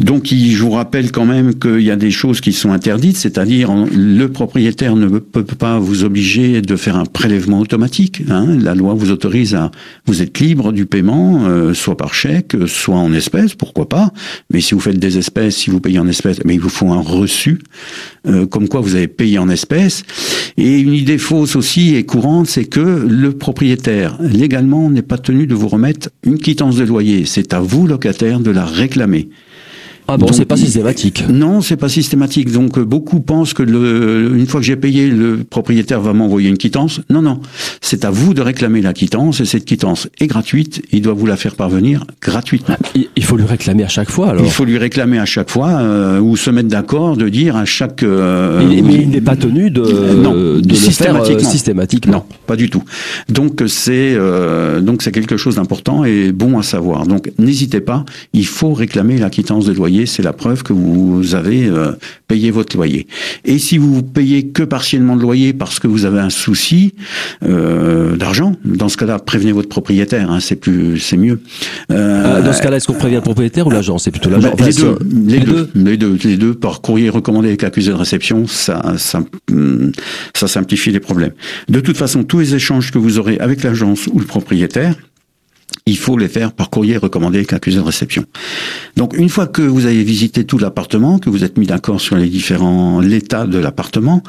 Donc, 0.00 0.26
je 0.26 0.60
vous 0.60 0.72
rappelle 0.72 1.12
quand 1.12 1.24
même 1.24 1.54
qu'il 1.54 1.82
y 1.82 1.90
a 1.90 1.96
des 1.96 2.10
choses 2.10 2.40
qui 2.40 2.52
sont 2.52 2.72
interdites, 2.72 3.16
c'est-à-dire 3.16 3.70
le 3.94 4.26
propriétaire 4.26 4.96
ne 4.96 5.06
peut 5.06 5.44
pas 5.44 5.78
vous 5.78 6.02
obliger 6.02 6.62
de 6.62 6.74
faire 6.74 6.96
un 6.96 7.04
prélèvement 7.04 7.60
automatique. 7.60 8.22
Hein. 8.28 8.58
La 8.60 8.74
loi 8.74 8.94
vous 8.94 9.12
autorise 9.12 9.54
à, 9.54 9.70
vous 10.06 10.20
êtes 10.20 10.40
libre 10.40 10.72
du 10.72 10.86
paiement, 10.86 11.44
euh, 11.44 11.74
soit 11.74 11.96
par 11.96 12.12
chèque, 12.12 12.56
soit 12.66 12.96
en 12.96 13.12
espèces, 13.12 13.54
pourquoi 13.54 13.88
pas. 13.88 14.12
Mais 14.52 14.60
si 14.60 14.74
vous 14.74 14.80
faites 14.80 14.98
des 14.98 15.16
espèces, 15.16 15.56
si 15.58 15.70
vous 15.70 15.78
payez 15.78 16.00
en 16.00 16.08
espèces, 16.08 16.38
mais 16.44 16.54
il 16.54 16.60
vous 16.60 16.68
faut 16.68 16.90
un 16.90 17.00
reçu, 17.00 17.60
euh, 18.26 18.46
comme 18.46 18.68
quoi 18.68 18.80
vous 18.80 18.96
avez 18.96 19.06
payé 19.08 19.38
en 19.38 19.48
espèces. 19.48 20.02
Et 20.56 20.80
une 20.80 20.94
idée 20.94 21.18
fausse 21.18 21.54
aussi 21.54 21.94
et 21.94 22.04
courante, 22.04 22.48
c'est 22.48 22.64
que 22.64 23.06
le 23.08 23.30
propriétaire 23.30 24.16
légalement 24.20 24.90
n'est 24.90 25.02
pas 25.02 25.18
tenu 25.18 25.46
de 25.46 25.54
vous 25.54 25.68
remettre 25.68 26.08
une 26.24 26.38
quittance 26.38 26.76
de 26.76 26.84
loyer. 26.84 27.26
C'est 27.26 27.54
à 27.54 27.60
vous 27.60 27.86
locataire 27.86 28.40
de 28.40 28.50
la 28.50 28.64
réclamer. 28.64 29.28
Ah 30.06 30.18
bon, 30.18 30.30
c'est 30.32 30.44
pas 30.44 30.56
systématique. 30.56 31.24
Non, 31.30 31.62
c'est 31.62 31.76
pas 31.76 31.88
systématique. 31.88 32.52
Donc 32.52 32.76
euh, 32.76 32.84
beaucoup 32.84 33.20
pensent 33.20 33.54
que 33.54 33.62
le, 33.62 34.32
une 34.36 34.46
fois 34.46 34.60
que 34.60 34.66
j'ai 34.66 34.76
payé, 34.76 35.08
le 35.08 35.38
propriétaire 35.38 36.00
va 36.00 36.12
m'envoyer 36.12 36.50
une 36.50 36.58
quittance. 36.58 37.00
Non, 37.08 37.22
non, 37.22 37.40
c'est 37.80 38.04
à 38.04 38.10
vous 38.10 38.34
de 38.34 38.42
réclamer 38.42 38.82
la 38.82 38.92
quittance 38.92 39.40
et 39.40 39.46
cette 39.46 39.64
quittance 39.64 40.08
est 40.20 40.26
gratuite. 40.26 40.82
Il 40.92 41.00
doit 41.00 41.14
vous 41.14 41.24
la 41.24 41.36
faire 41.36 41.54
parvenir 41.54 42.04
gratuitement. 42.20 42.76
Il 43.16 43.24
faut 43.24 43.36
lui 43.36 43.46
réclamer 43.46 43.82
à 43.82 43.88
chaque 43.88 44.10
fois. 44.10 44.30
Alors. 44.30 44.44
Il 44.44 44.50
faut 44.50 44.66
lui 44.66 44.76
réclamer 44.76 45.18
à 45.18 45.24
chaque 45.24 45.48
fois 45.48 45.70
euh, 45.70 46.20
ou 46.20 46.36
se 46.36 46.50
mettre 46.50 46.68
d'accord 46.68 47.16
de 47.16 47.30
dire 47.30 47.56
à 47.56 47.64
chaque. 47.64 48.02
Euh, 48.02 48.62
mais, 48.68 48.82
mais 48.82 48.94
il 48.94 49.08
n'est 49.08 49.22
pas 49.22 49.36
tenu 49.36 49.70
de, 49.70 49.80
non, 50.20 50.34
de 50.34 50.74
systématiquement. 50.74 51.34
Le 51.34 51.40
faire, 51.40 51.50
systématiquement. 51.50 52.12
Non, 52.12 52.24
pas 52.46 52.56
du 52.56 52.68
tout. 52.68 52.82
Donc 53.30 53.62
c'est 53.66 54.18
donc 54.82 55.02
c'est 55.02 55.12
quelque 55.12 55.38
chose 55.38 55.54
d'important 55.54 56.04
et 56.04 56.30
bon 56.32 56.58
à 56.58 56.62
savoir. 56.62 57.06
Donc 57.06 57.32
n'hésitez 57.38 57.80
pas. 57.80 58.04
Il 58.34 58.46
faut 58.46 58.74
réclamer 58.74 59.16
la 59.16 59.30
quittance 59.30 59.64
de 59.64 59.72
loyer 59.72 59.93
c'est 60.06 60.22
la 60.22 60.32
preuve 60.32 60.62
que 60.62 60.72
vous 60.72 61.34
avez 61.34 61.66
euh, 61.66 61.92
payé 62.28 62.50
votre 62.50 62.76
loyer. 62.76 63.06
Et 63.44 63.58
si 63.58 63.78
vous 63.78 64.02
payez 64.02 64.48
que 64.48 64.62
partiellement 64.62 65.14
le 65.14 65.22
loyer 65.22 65.52
parce 65.52 65.78
que 65.78 65.86
vous 65.86 66.04
avez 66.04 66.20
un 66.20 66.30
souci 66.30 66.94
euh, 67.44 68.16
d'argent, 68.16 68.56
dans 68.64 68.88
ce 68.88 68.96
cas-là, 68.96 69.18
prévenez 69.18 69.52
votre 69.52 69.68
propriétaire. 69.68 70.30
Hein, 70.30 70.40
c'est 70.40 70.56
plus, 70.56 70.98
c'est 70.98 71.16
mieux. 71.16 71.40
Euh, 71.90 72.42
dans 72.42 72.52
ce 72.52 72.62
cas-là, 72.62 72.76
est-ce 72.76 72.86
qu'on 72.86 72.94
prévient 72.94 73.16
le 73.16 73.20
propriétaire 73.20 73.66
ou 73.66 73.70
l'agent? 73.70 73.98
C'est 73.98 74.10
plutôt 74.10 74.30
l'agent. 74.30 74.54
Bah, 74.56 74.66
les, 74.66 74.72
deux, 74.72 74.98
les, 75.26 75.40
deux, 75.40 75.70
les, 75.74 75.96
deux, 75.96 76.18
les 76.24 76.36
deux, 76.36 76.54
par 76.54 76.80
courrier 76.80 77.10
recommandé 77.10 77.48
avec 77.48 77.64
accusé 77.64 77.90
de 77.90 77.96
réception, 77.96 78.46
ça, 78.46 78.94
ça, 78.98 79.22
hmm, 79.50 79.90
ça 80.34 80.48
simplifie 80.48 80.90
les 80.90 81.00
problèmes. 81.00 81.32
De 81.68 81.80
toute 81.80 81.96
façon, 81.96 82.24
tous 82.24 82.40
les 82.40 82.54
échanges 82.54 82.90
que 82.90 82.98
vous 82.98 83.18
aurez 83.18 83.38
avec 83.38 83.62
l'agence 83.62 84.08
ou 84.12 84.18
le 84.18 84.26
propriétaire, 84.26 84.94
il 85.86 85.98
faut 85.98 86.16
les 86.16 86.28
faire 86.28 86.52
par 86.52 86.70
courrier 86.70 86.96
recommandé 86.96 87.38
avec 87.38 87.52
accusé 87.52 87.76
de 87.76 87.82
réception. 87.82 88.24
Donc 88.96 89.14
une 89.18 89.28
fois 89.28 89.46
que 89.46 89.60
vous 89.60 89.84
avez 89.84 90.02
visité 90.02 90.44
tout 90.44 90.56
l'appartement, 90.56 91.18
que 91.18 91.28
vous 91.28 91.44
êtes 91.44 91.58
mis 91.58 91.66
d'accord 91.66 92.00
sur 92.00 92.16
les 92.16 92.28
différents 92.28 93.00
l'état 93.00 93.46
de 93.46 93.58
l'appartement, 93.58 94.22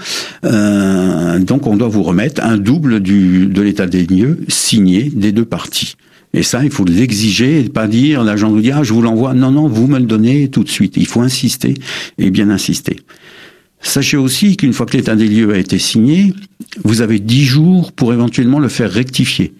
euh, 0.44 1.40
donc 1.40 1.66
on 1.66 1.78
doit 1.78 1.88
vous 1.88 2.04
remettre 2.04 2.44
un 2.44 2.57
double 2.57 3.00
du, 3.00 3.48
de 3.48 3.62
l'état 3.62 3.88
des 3.88 4.06
lieux 4.06 4.40
signé 4.50 5.04
des 5.04 5.31
deux 5.31 5.46
parties. 5.46 5.96
Et 6.34 6.44
ça, 6.44 6.62
il 6.66 6.72
faut 6.72 6.84
l'exiger 6.84 7.62
et 7.62 7.69
pas 7.69 7.88
dire 7.88 8.25
l'agent 8.25 8.50
vous 8.50 8.60
dit 8.60 8.72
ah 8.72 8.84
je 8.84 8.92
vous 8.92 9.02
l'envoie. 9.02 9.34
Non 9.34 9.52
non, 9.52 9.69
vous 9.69 9.88
me 9.88 9.98
le 9.98 10.06
donnez 10.06 10.50
tout 10.50 10.66
de 10.66 10.69
suite. 10.69 10.96
Il 10.98 11.07
faut 11.07 11.22
insister 11.22 11.75
et 12.18 12.31
bien 12.31 12.50
insister. 12.50 12.98
Sachez 13.80 14.18
aussi 14.18 14.57
qu'une 14.57 14.74
fois 14.74 14.86
que 14.86 14.98
l'état 14.98 15.16
des 15.16 15.30
lieux 15.30 15.54
a 15.54 15.57
été 15.57 15.80
signé, 15.80 16.34
vous 16.84 17.00
avez 17.00 17.19
dix 17.19 17.46
jours 17.46 17.94
pour 17.94 18.12
éventuellement 18.12 18.60
le 18.60 18.68
faire 18.68 18.92
rectifier 18.92 19.54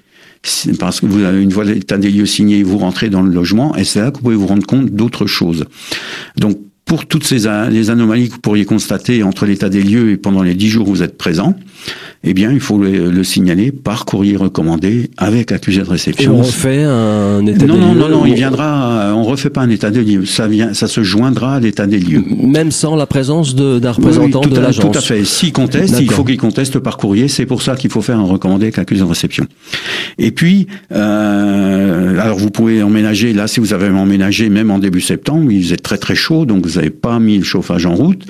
parce 0.80 1.00
que 1.00 1.06
vous 1.06 1.24
avez 1.24 1.42
une 1.42 1.52
fois 1.52 1.64
l'état 1.64 1.98
des 1.98 2.12
lieux 2.12 2.26
signé, 2.26 2.64
vous 2.64 2.78
rentrez 2.78 3.10
dans 3.10 3.22
le 3.22 3.32
logement 3.32 3.76
et 3.76 3.84
c'est 3.84 4.02
là 4.02 4.12
que 4.12 4.18
vous 4.18 4.24
pouvez 4.24 4.36
vous 4.36 4.48
rendre 4.48 4.66
compte 4.66 4.90
d'autres 4.92 5.28
choses. 5.28 5.66
Donc 6.38 6.60
pour 6.86 7.08
toutes 7.08 7.24
ces 7.24 7.48
anomalies 7.48 8.30
que 8.30 8.36
vous 8.36 8.40
pourriez 8.40 8.66
constater 8.66 9.24
entre 9.24 9.46
l'état 9.46 9.70
des 9.70 9.82
lieux 9.82 10.12
et 10.12 10.18
pendant 10.18 10.44
les 10.44 10.54
dix 10.54 10.70
jours 10.70 10.88
où 10.88 10.92
vous 10.92 11.04
êtes 11.04 11.18
présent, 11.18 11.56
eh 12.28 12.34
bien, 12.34 12.52
il 12.52 12.60
faut 12.60 12.78
le, 12.78 13.24
signaler 13.24 13.72
par 13.72 14.06
courrier 14.06 14.36
recommandé 14.36 15.10
avec 15.18 15.52
accusé 15.52 15.82
de 15.82 15.90
réception. 15.90 16.34
Et 16.34 16.36
on 16.36 16.42
refait 16.42 16.84
un 16.84 17.46
état 17.46 17.66
non, 17.66 17.76
des 17.76 17.80
non, 17.80 17.94
lieux 17.94 18.00
Non, 18.00 18.10
non, 18.10 18.26
il 18.26 18.34
viendra, 18.34 19.14
on 19.16 19.24
refait 19.24 19.50
pas 19.50 19.62
un 19.62 19.70
état 19.70 19.92
des 19.92 20.04
lieux. 20.04 20.26
Ça 20.26 20.48
vient, 20.48 20.74
ça 20.74 20.88
se 20.88 21.04
joindra 21.04 21.56
à 21.56 21.60
l'état 21.60 21.88
des 21.88 22.00
lieux. 22.00 22.24
Même 22.42 22.72
sans 22.72 22.96
la 22.96 23.06
présence 23.06 23.56
d'un 23.56 23.92
représentant 23.92 24.42
oui, 24.44 24.52
de 24.52 24.60
l'agence. 24.60 24.92
Tout 24.92 24.98
à 24.98 25.02
fait. 25.02 25.24
S'il 25.24 25.54
conteste, 25.54 26.00
il 26.00 26.12
faut 26.12 26.24
qu'il 26.24 26.38
conteste 26.38 26.80
par 26.80 26.98
courrier. 26.98 27.28
C'est 27.28 27.46
pour 27.46 27.62
ça 27.62 27.76
qu'il 27.76 27.92
faut 27.92 28.02
faire 28.02 28.20
un 28.20 28.26
recommandé 28.26 28.66
avec 28.66 28.80
accusé 28.80 29.02
de 29.02 29.08
réception. 29.08 29.46
Et 30.18 30.32
puis, 30.32 30.68
euh, 30.92 32.20
alors 32.20 32.38
vous 32.38 32.50
pouvez 32.50 32.82
emménager, 32.82 33.34
là, 33.34 33.48
si 33.48 33.60
vous 33.60 33.74
avez 33.74 33.90
emménagé, 33.90 34.50
même 34.50 34.72
en 34.72 34.80
début 34.80 35.02
septembre, 35.02 35.52
il 35.52 35.64
faisait 35.64 35.78
très 35.78 35.98
très 35.98 36.16
chaud, 36.16 36.46
donc 36.46 36.66
vous 36.66 36.76
n'avez 36.76 36.90
pas 36.90 37.20
mis 37.20 37.38
le 37.38 37.44
chauffage 37.44 37.86
en 37.86 37.96
route 37.96 38.26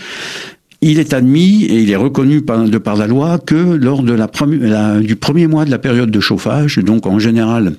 il 0.81 0.99
est 0.99 1.13
admis 1.13 1.63
et 1.63 1.79
il 1.81 1.91
est 1.91 1.95
reconnu 1.95 2.41
par, 2.41 2.95
la 2.95 3.07
loi 3.07 3.39
que 3.39 3.55
lors 3.55 4.03
du 4.03 5.15
premier 5.15 5.47
mois 5.47 5.65
de 5.65 5.71
la 5.71 5.79
période 5.79 6.11
de 6.11 6.19
chauffage, 6.19 6.77
donc 6.77 7.05
en 7.05 7.19
général, 7.19 7.73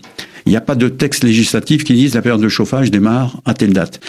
il 0.47 0.51
n'y 0.51 0.57
a 0.57 0.61
pas 0.61 0.77
de 0.77 0.89
texte 0.89 1.25
législatif 1.25 1.85
qui 1.85 1.95
dise 1.95 2.15
la 2.15 2.23
période 2.23 2.41
de 2.41 2.49
chauffage 2.49 2.91
démarre 2.91 3.41
à 3.45 3.55
telle 3.55 3.73
date. 3.73 4.01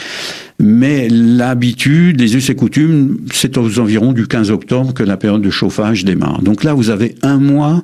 Mais 0.59 1.07
l'habitude, 1.09 2.21
les 2.21 2.35
us 2.35 2.49
et 2.49 2.55
coutumes, 2.55 3.17
c'est 3.33 3.57
aux 3.57 3.79
environs 3.79 4.13
du 4.13 4.27
15 4.27 4.51
octobre 4.51 4.93
que 4.93 5.03
la 5.03 5.17
période 5.17 5.41
de 5.41 5.49
chauffage 5.49 6.05
démarre. 6.05 6.41
Donc 6.41 6.63
là, 6.63 6.73
vous 6.73 6.89
avez 6.89 7.15
un 7.23 7.37
mois 7.37 7.83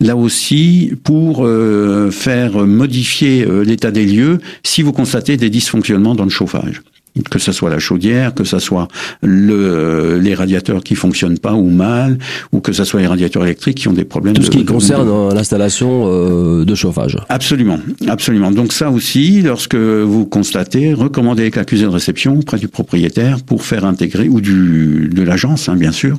là 0.00 0.16
aussi 0.16 0.92
pour 1.04 1.46
euh, 1.46 2.10
faire 2.10 2.66
modifier 2.66 3.44
euh, 3.44 3.62
l'état 3.62 3.92
des 3.92 4.04
lieux 4.04 4.38
si 4.64 4.82
vous 4.82 4.92
constatez 4.92 5.36
des 5.36 5.48
dysfonctionnements 5.48 6.16
dans 6.16 6.24
le 6.24 6.30
chauffage. 6.30 6.82
Que 7.30 7.38
ce 7.38 7.52
soit 7.52 7.70
la 7.70 7.78
chaudière, 7.78 8.34
que 8.34 8.44
ce 8.44 8.58
soit 8.58 8.88
le, 9.22 10.18
les 10.18 10.34
radiateurs 10.34 10.82
qui 10.82 10.94
fonctionnent 10.94 11.38
pas 11.38 11.52
ou 11.52 11.68
mal, 11.68 12.18
ou 12.52 12.60
que 12.60 12.72
ce 12.72 12.84
soit 12.84 13.00
les 13.00 13.06
radiateurs 13.06 13.44
électriques 13.44 13.78
qui 13.78 13.88
ont 13.88 13.92
des 13.92 14.04
problèmes. 14.04 14.34
Tout 14.34 14.42
ce 14.42 14.50
qui 14.50 14.64
concerne 14.64 15.08
euh, 15.08 15.34
l'installation 15.34 16.04
euh, 16.06 16.64
de 16.64 16.74
chauffage. 16.74 17.18
Absolument, 17.28 17.78
absolument. 18.08 18.50
Donc 18.50 18.72
ça 18.72 18.90
aussi, 18.90 19.42
lorsque 19.42 19.74
vous 19.74 20.24
constatez, 20.24 20.94
recommandez 20.94 21.42
avec 21.42 21.56
l'accusé 21.56 21.84
de 21.84 21.90
réception 21.90 22.38
auprès 22.38 22.58
du 22.58 22.68
propriétaire 22.68 23.42
pour 23.42 23.64
faire 23.64 23.84
intégrer 23.84 24.28
ou 24.28 24.40
du 24.40 25.10
de 25.12 25.22
l'agence, 25.22 25.68
hein, 25.68 25.76
bien 25.76 25.92
sûr, 25.92 26.18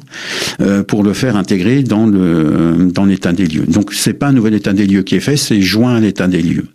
euh, 0.62 0.84
pour 0.84 1.04
le 1.04 1.14
faire 1.14 1.36
intégrer 1.36 1.84
dans 1.84 2.06
le 2.06 2.90
dans 2.94 3.06
l'état 3.06 3.34
des 3.34 3.48
lieux. 3.48 3.66
Donc 3.68 3.94
c'est 3.94 4.14
pas 4.14 4.28
un 4.28 4.34
nouvel 4.34 4.54
état 4.54 4.74
des 4.74 4.86
lieux 4.86 5.04
qui 5.04 5.16
est 5.16 5.20
fait, 5.20 5.38
c'est 5.38 5.62
joint 5.62 5.96
à 5.96 6.00
l'état 6.00 6.28
des 6.28 6.42
lieux. 6.42 6.68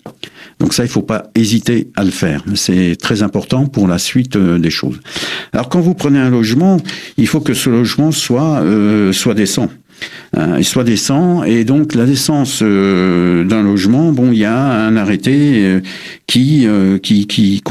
Donc 0.60 0.74
ça, 0.74 0.84
il 0.84 0.88
faut 0.88 1.02
pas 1.02 1.30
hésiter 1.34 1.90
à 1.94 2.04
le 2.04 2.10
faire. 2.10 2.42
C'est 2.54 2.96
très 2.96 3.22
important 3.22 3.66
pour 3.66 3.86
la 3.86 3.98
euh, 4.36 4.58
des 4.58 4.70
choses. 4.70 5.00
Alors 5.52 5.68
quand 5.68 5.80
vous 5.80 5.94
prenez 5.94 6.18
un 6.18 6.30
logement, 6.30 6.78
il 7.16 7.26
faut 7.26 7.40
que 7.40 7.54
ce 7.54 7.70
logement 7.70 8.12
soit 8.12 8.60
euh, 8.60 9.12
soit 9.12 9.34
décent. 9.34 9.68
Euh, 10.36 10.56
il 10.58 10.64
soit 10.64 10.84
décent 10.84 11.42
et 11.42 11.64
donc 11.64 11.94
la 11.96 12.06
décence 12.06 12.60
euh, 12.62 13.42
d'un 13.42 13.62
logement, 13.64 14.12
bon, 14.12 14.30
il 14.30 14.38
y 14.38 14.44
a 14.44 14.56
un 14.56 14.96
arrêté 14.96 15.80
qui 16.26 16.66
qui 17.02 17.26
qui 17.26 17.62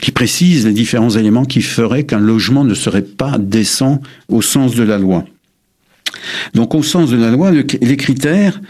qui 0.00 0.10
précise 0.12 0.66
les 0.66 0.72
différents 0.72 1.10
éléments 1.10 1.44
qui 1.44 1.60
feraient 1.60 2.04
qu'un 2.04 2.20
logement 2.20 2.64
ne 2.64 2.74
serait 2.74 3.02
pas 3.02 3.36
décent 3.38 4.00
au 4.28 4.40
sens 4.40 4.74
de 4.74 4.82
la 4.82 4.98
loi. 4.98 5.24
Donc 6.54 6.74
au 6.74 6.82
sens 6.82 7.10
de 7.10 7.16
la 7.16 7.30
loi, 7.30 7.50
les 7.50 7.96
critères, 7.96 8.60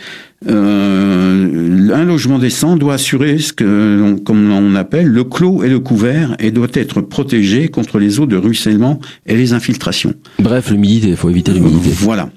euh, 0.49 1.91
un 1.93 2.05
logement 2.05 2.39
décent 2.39 2.77
doit 2.77 2.95
assurer 2.95 3.39
ce 3.39 3.53
que, 3.53 4.17
comme 4.25 4.51
on 4.51 4.75
appelle, 4.75 5.07
le 5.07 5.25
clos 5.25 5.63
et 5.63 5.69
le 5.69 5.81
couvert 5.81 6.35
et 6.39 6.51
doit 6.51 6.69
être 6.73 7.03
protégé 7.03 7.69
contre 7.69 7.99
les 7.99 8.21
eaux 8.21 8.27
de 8.27 8.37
ruissellement 8.37 9.01
et 9.27 9.37
les 9.37 9.53
infiltrations. 9.53 10.15
Bref, 10.39 10.71
l'humidité, 10.71 11.09
il 11.09 11.17
faut 11.17 11.29
éviter 11.29 11.53
l'humidité. 11.53 11.91
Voilà. 11.93 12.31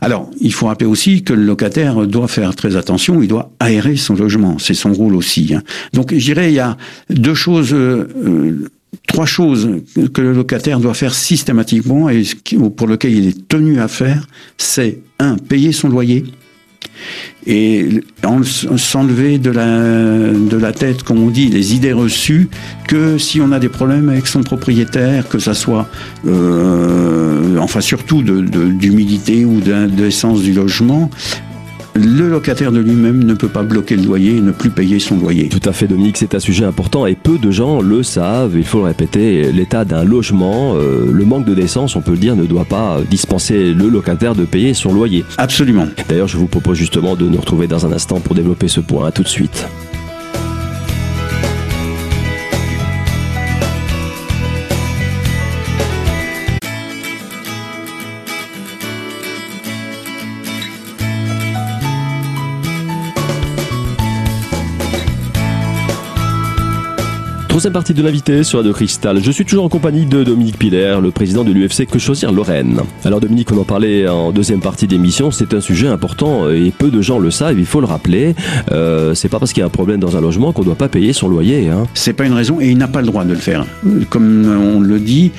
Alors, 0.00 0.30
il 0.40 0.52
faut 0.52 0.66
rappeler 0.66 0.86
aussi 0.86 1.22
que 1.22 1.32
le 1.32 1.44
locataire 1.44 2.06
doit 2.06 2.28
faire 2.28 2.54
très 2.54 2.76
attention, 2.76 3.22
il 3.22 3.28
doit 3.28 3.52
aérer 3.60 3.96
son 3.96 4.14
logement, 4.14 4.58
c'est 4.58 4.74
son 4.74 4.92
rôle 4.92 5.14
aussi. 5.14 5.54
Hein. 5.54 5.62
Donc, 5.92 6.12
je 6.12 6.24
dirais, 6.24 6.50
il 6.50 6.54
y 6.54 6.60
a 6.60 6.76
deux 7.08 7.34
choses, 7.34 7.72
euh, 7.72 8.08
euh, 8.26 8.68
trois 9.14 9.26
choses 9.26 9.68
que 10.12 10.20
le 10.20 10.32
locataire 10.32 10.80
doit 10.80 10.92
faire 10.92 11.14
systématiquement 11.14 12.08
et 12.10 12.24
pour 12.76 12.88
lequel 12.88 13.12
il 13.14 13.28
est 13.28 13.46
tenu 13.46 13.78
à 13.78 13.86
faire, 13.86 14.26
c'est 14.58 14.98
un, 15.20 15.36
payer 15.36 15.70
son 15.70 15.88
loyer, 15.88 16.24
et 17.46 18.02
s'enlever 18.76 19.38
de 19.38 19.52
la, 19.52 20.32
de 20.32 20.56
la 20.56 20.72
tête, 20.72 21.04
comme 21.04 21.22
on 21.22 21.30
dit, 21.30 21.48
les 21.48 21.76
idées 21.76 21.92
reçues, 21.92 22.48
que 22.88 23.16
si 23.16 23.40
on 23.40 23.52
a 23.52 23.60
des 23.60 23.68
problèmes 23.68 24.08
avec 24.08 24.26
son 24.26 24.42
propriétaire, 24.42 25.28
que 25.28 25.38
ça 25.38 25.54
soit, 25.54 25.88
euh, 26.26 27.56
enfin 27.58 27.80
surtout 27.80 28.20
d'humidité 28.22 29.44
ou 29.44 29.60
d'essence 29.60 30.42
du 30.42 30.52
logement, 30.52 31.08
le 31.94 32.28
locataire 32.28 32.72
de 32.72 32.80
lui-même 32.80 33.22
ne 33.22 33.34
peut 33.34 33.48
pas 33.48 33.62
bloquer 33.62 33.96
le 33.96 34.02
loyer 34.02 34.36
et 34.36 34.40
ne 34.40 34.50
plus 34.50 34.70
payer 34.70 34.98
son 34.98 35.16
loyer. 35.16 35.48
Tout 35.48 35.68
à 35.68 35.72
fait, 35.72 35.86
Dominique, 35.86 36.16
c'est 36.16 36.34
un 36.34 36.40
sujet 36.40 36.64
important 36.64 37.06
et 37.06 37.14
peu 37.14 37.38
de 37.38 37.50
gens 37.50 37.80
le 37.80 38.02
savent. 38.02 38.54
Il 38.56 38.64
faut 38.64 38.78
le 38.78 38.84
répéter, 38.84 39.52
l'état 39.52 39.84
d'un 39.84 40.04
logement, 40.04 40.74
euh, 40.74 41.10
le 41.12 41.24
manque 41.24 41.44
de 41.44 41.54
décence, 41.54 41.96
on 41.96 42.00
peut 42.00 42.12
le 42.12 42.18
dire, 42.18 42.36
ne 42.36 42.46
doit 42.46 42.64
pas 42.64 42.98
dispenser 43.08 43.72
le 43.72 43.88
locataire 43.88 44.34
de 44.34 44.44
payer 44.44 44.74
son 44.74 44.92
loyer. 44.92 45.24
Absolument. 45.38 45.86
D'ailleurs, 46.08 46.28
je 46.28 46.36
vous 46.36 46.46
propose 46.46 46.78
justement 46.78 47.14
de 47.14 47.28
nous 47.28 47.38
retrouver 47.38 47.66
dans 47.66 47.86
un 47.86 47.92
instant 47.92 48.20
pour 48.20 48.34
développer 48.34 48.68
ce 48.68 48.80
point. 48.80 49.06
À 49.06 49.12
tout 49.12 49.22
de 49.22 49.28
suite. 49.28 49.66
Troisième 67.54 67.72
partie 67.72 67.94
de 67.94 68.02
l'invité 68.02 68.42
sur 68.42 68.58
Radio 68.58 68.72
Cristal. 68.72 69.22
Je 69.22 69.30
suis 69.30 69.44
toujours 69.44 69.64
en 69.64 69.68
compagnie 69.68 70.06
de 70.06 70.24
Dominique 70.24 70.58
Piller, 70.58 70.96
le 71.00 71.12
président 71.12 71.44
de 71.44 71.52
l'UFC 71.52 71.86
Que 71.86 72.00
Choisir 72.00 72.32
Lorraine. 72.32 72.80
Alors 73.04 73.20
Dominique, 73.20 73.52
on 73.52 73.58
en 73.58 73.64
parlait 73.64 74.08
en 74.08 74.32
deuxième 74.32 74.60
partie 74.60 74.88
d'émission, 74.88 75.30
c'est 75.30 75.54
un 75.54 75.60
sujet 75.60 75.86
important 75.86 76.50
et 76.50 76.72
peu 76.76 76.90
de 76.90 77.00
gens 77.00 77.20
le 77.20 77.30
savent, 77.30 77.56
il 77.56 77.64
faut 77.64 77.78
le 77.78 77.86
rappeler. 77.86 78.34
Euh, 78.72 79.14
c'est 79.14 79.28
pas 79.28 79.38
parce 79.38 79.52
qu'il 79.52 79.60
y 79.60 79.62
a 79.62 79.66
un 79.66 79.70
problème 79.70 80.00
dans 80.00 80.16
un 80.16 80.20
logement 80.20 80.52
qu'on 80.52 80.64
doit 80.64 80.74
pas 80.74 80.88
payer 80.88 81.12
son 81.12 81.28
loyer. 81.28 81.68
Hein. 81.68 81.86
C'est 81.94 82.12
pas 82.12 82.24
une 82.24 82.32
raison 82.32 82.60
et 82.60 82.70
il 82.70 82.76
n'a 82.76 82.88
pas 82.88 83.02
le 83.02 83.06
droit 83.06 83.22
de 83.22 83.30
le 83.30 83.38
faire. 83.38 83.64
Comme 84.10 84.48
on 84.48 84.80
le 84.80 84.98
dit, 84.98 85.30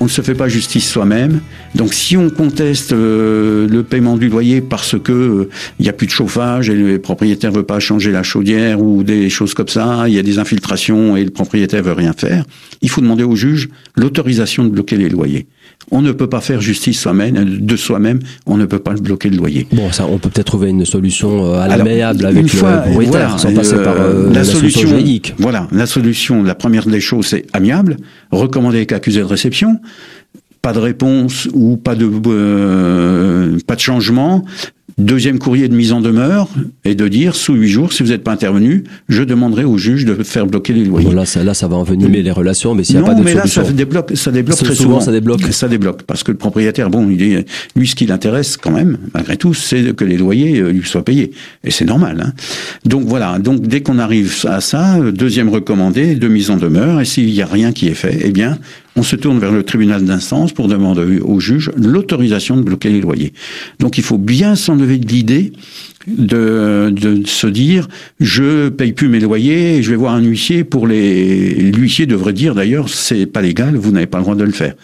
on 0.00 0.04
ne 0.04 0.08
se 0.08 0.22
fait 0.22 0.34
pas 0.34 0.48
justice 0.48 0.88
soi-même. 0.88 1.40
Donc 1.74 1.94
si 1.94 2.16
on 2.16 2.30
conteste 2.30 2.92
euh, 2.92 3.68
le 3.68 3.82
paiement 3.82 4.16
du 4.16 4.28
loyer 4.28 4.60
parce 4.60 4.98
que 4.98 5.12
il 5.12 5.16
euh, 5.16 5.48
n'y 5.80 5.88
a 5.88 5.92
plus 5.92 6.06
de 6.06 6.12
chauffage 6.12 6.70
et 6.70 6.74
le 6.74 6.98
propriétaire 6.98 7.52
veut 7.52 7.64
pas 7.64 7.80
changer 7.80 8.10
la 8.10 8.22
chaudière 8.22 8.80
ou 8.80 9.02
des 9.02 9.28
choses 9.30 9.54
comme 9.54 9.68
ça, 9.68 10.04
il 10.08 10.14
y 10.14 10.18
a 10.18 10.22
des 10.22 10.38
infiltrations 10.38 11.16
et 11.16 11.24
le 11.24 11.30
propriétaire 11.30 11.82
veut 11.82 11.92
rien 11.92 12.12
faire, 12.12 12.44
il 12.82 12.90
faut 12.90 13.00
demander 13.00 13.24
au 13.24 13.36
juge 13.36 13.68
l'autorisation 13.96 14.64
de 14.64 14.70
bloquer 14.70 14.96
les 14.96 15.08
loyers. 15.08 15.46
On 15.90 16.02
ne 16.02 16.12
peut 16.12 16.28
pas 16.28 16.40
faire 16.40 16.60
justice 16.60 17.00
soi-même, 17.00 17.60
de 17.60 17.76
soi-même, 17.76 18.20
on 18.46 18.58
ne 18.58 18.66
peut 18.66 18.78
pas 18.78 18.92
bloquer 18.92 19.30
le 19.30 19.38
loyer. 19.38 19.66
Bon, 19.72 19.90
ça, 19.90 20.06
on 20.06 20.18
peut 20.18 20.28
peut-être 20.28 20.46
trouver 20.46 20.68
une 20.68 20.84
solution 20.84 21.46
euh, 21.46 21.60
à 21.60 21.68
l'amiable 21.68 22.26
avec 22.26 22.52
le 22.52 22.58
propriétaire, 22.58 23.38
sans 23.38 23.54
passer 23.54 23.82
par 23.82 23.94
la, 24.30 24.44
solution, 24.44 24.86
juridique. 24.88 25.34
Voilà, 25.38 25.66
la 25.72 25.86
solution, 25.86 26.42
la 26.42 26.54
première 26.54 26.86
des 26.86 27.00
choses, 27.00 27.28
c'est 27.28 27.46
amiable, 27.54 27.96
recommander 28.30 28.78
avec 28.78 28.92
accusé 28.92 29.20
de 29.20 29.24
réception 29.24 29.80
pas 30.62 30.72
de 30.72 30.78
réponse 30.80 31.48
ou 31.52 31.76
pas 31.76 31.94
de 31.94 32.10
euh, 32.26 33.58
pas 33.66 33.74
de 33.74 33.80
changement, 33.80 34.44
Deuxième 34.98 35.38
courrier 35.38 35.68
de 35.68 35.76
mise 35.76 35.92
en 35.92 36.00
demeure 36.00 36.48
et 36.84 36.96
de 36.96 37.06
dire 37.06 37.36
sous 37.36 37.54
huit 37.54 37.68
jours, 37.68 37.92
si 37.92 38.02
vous 38.02 38.08
n'êtes 38.08 38.24
pas 38.24 38.32
intervenu, 38.32 38.82
je 39.08 39.22
demanderai 39.22 39.62
au 39.62 39.78
juge 39.78 40.04
de 40.04 40.14
faire 40.24 40.44
bloquer 40.46 40.72
les 40.72 40.84
loyers. 40.84 41.14
là, 41.14 41.24
ça, 41.24 41.44
là, 41.44 41.54
ça 41.54 41.68
va 41.68 41.76
envenimer 41.76 42.20
les 42.20 42.32
relations, 42.32 42.74
mais 42.74 42.82
s'il 42.82 42.96
n'y 42.96 43.02
a 43.02 43.06
pas 43.06 43.14
de 43.14 43.22
mais 43.22 43.34
là, 43.34 43.46
ça 43.46 43.62
débloque, 43.62 44.10
ça 44.16 44.32
débloque 44.32 44.58
très 44.58 44.74
souvent, 44.74 45.00
Ça 45.00 45.12
débloque. 45.12 45.40
Ça 45.52 45.68
débloque 45.68 46.02
parce 46.02 46.24
que 46.24 46.32
le 46.32 46.36
propriétaire, 46.36 46.90
bon, 46.90 47.08
il 47.08 47.22
est, 47.22 47.48
lui, 47.76 47.86
ce 47.86 47.94
qui 47.94 48.06
l'intéresse 48.06 48.56
quand 48.56 48.72
même, 48.72 48.98
malgré 49.14 49.36
tout, 49.36 49.54
c'est 49.54 49.94
que 49.94 50.04
les 50.04 50.16
loyers 50.16 50.58
euh, 50.58 50.72
lui 50.72 50.84
soient 50.84 51.04
payés, 51.04 51.30
et 51.62 51.70
c'est 51.70 51.84
normal. 51.84 52.20
Hein. 52.26 52.32
Donc 52.84 53.04
voilà. 53.06 53.38
Donc 53.38 53.62
dès 53.68 53.82
qu'on 53.82 54.00
arrive 54.00 54.34
à 54.48 54.60
ça, 54.60 54.96
euh, 54.96 55.12
deuxième 55.12 55.48
recommandé 55.48 56.16
de 56.16 56.26
mise 56.26 56.50
en 56.50 56.56
demeure, 56.56 57.00
et 57.00 57.04
s'il 57.04 57.32
n'y 57.32 57.40
a 57.40 57.46
rien 57.46 57.70
qui 57.70 57.86
est 57.86 57.94
fait, 57.94 58.18
eh 58.24 58.30
bien, 58.30 58.58
on 58.98 59.02
se 59.04 59.14
tourne 59.14 59.38
vers 59.38 59.52
le 59.52 59.62
tribunal 59.62 60.04
d'instance 60.04 60.52
pour 60.52 60.66
demander 60.66 61.20
au 61.20 61.38
juge 61.38 61.70
l'autorisation 61.76 62.56
de 62.56 62.62
bloquer 62.62 62.90
les 62.90 63.00
loyers. 63.00 63.32
Donc 63.78 63.96
il 63.96 64.02
faut 64.02 64.18
bien 64.18 64.56
s'enlever 64.56 64.98
de 64.98 65.06
l'idée 65.06 65.52
de, 66.08 67.22
se 67.24 67.46
dire 67.46 67.86
je 68.18 68.70
paye 68.70 68.92
plus 68.92 69.08
mes 69.08 69.20
loyers 69.20 69.76
et 69.76 69.82
je 69.82 69.90
vais 69.90 69.96
voir 69.96 70.14
un 70.14 70.22
huissier 70.22 70.64
pour 70.64 70.86
les 70.86 71.54
l'huissier 71.54 72.06
devrait 72.06 72.32
dire 72.32 72.54
d'ailleurs 72.54 72.88
c'est 72.88 73.26
pas 73.26 73.42
légal 73.42 73.76
vous 73.76 73.90
n'avez 73.90 74.06
pas 74.06 74.18
le 74.18 74.24
droit 74.24 74.34
de 74.34 74.44
le 74.44 74.52
faire 74.52 74.74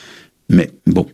mais 0.50 0.70
bon 0.86 1.06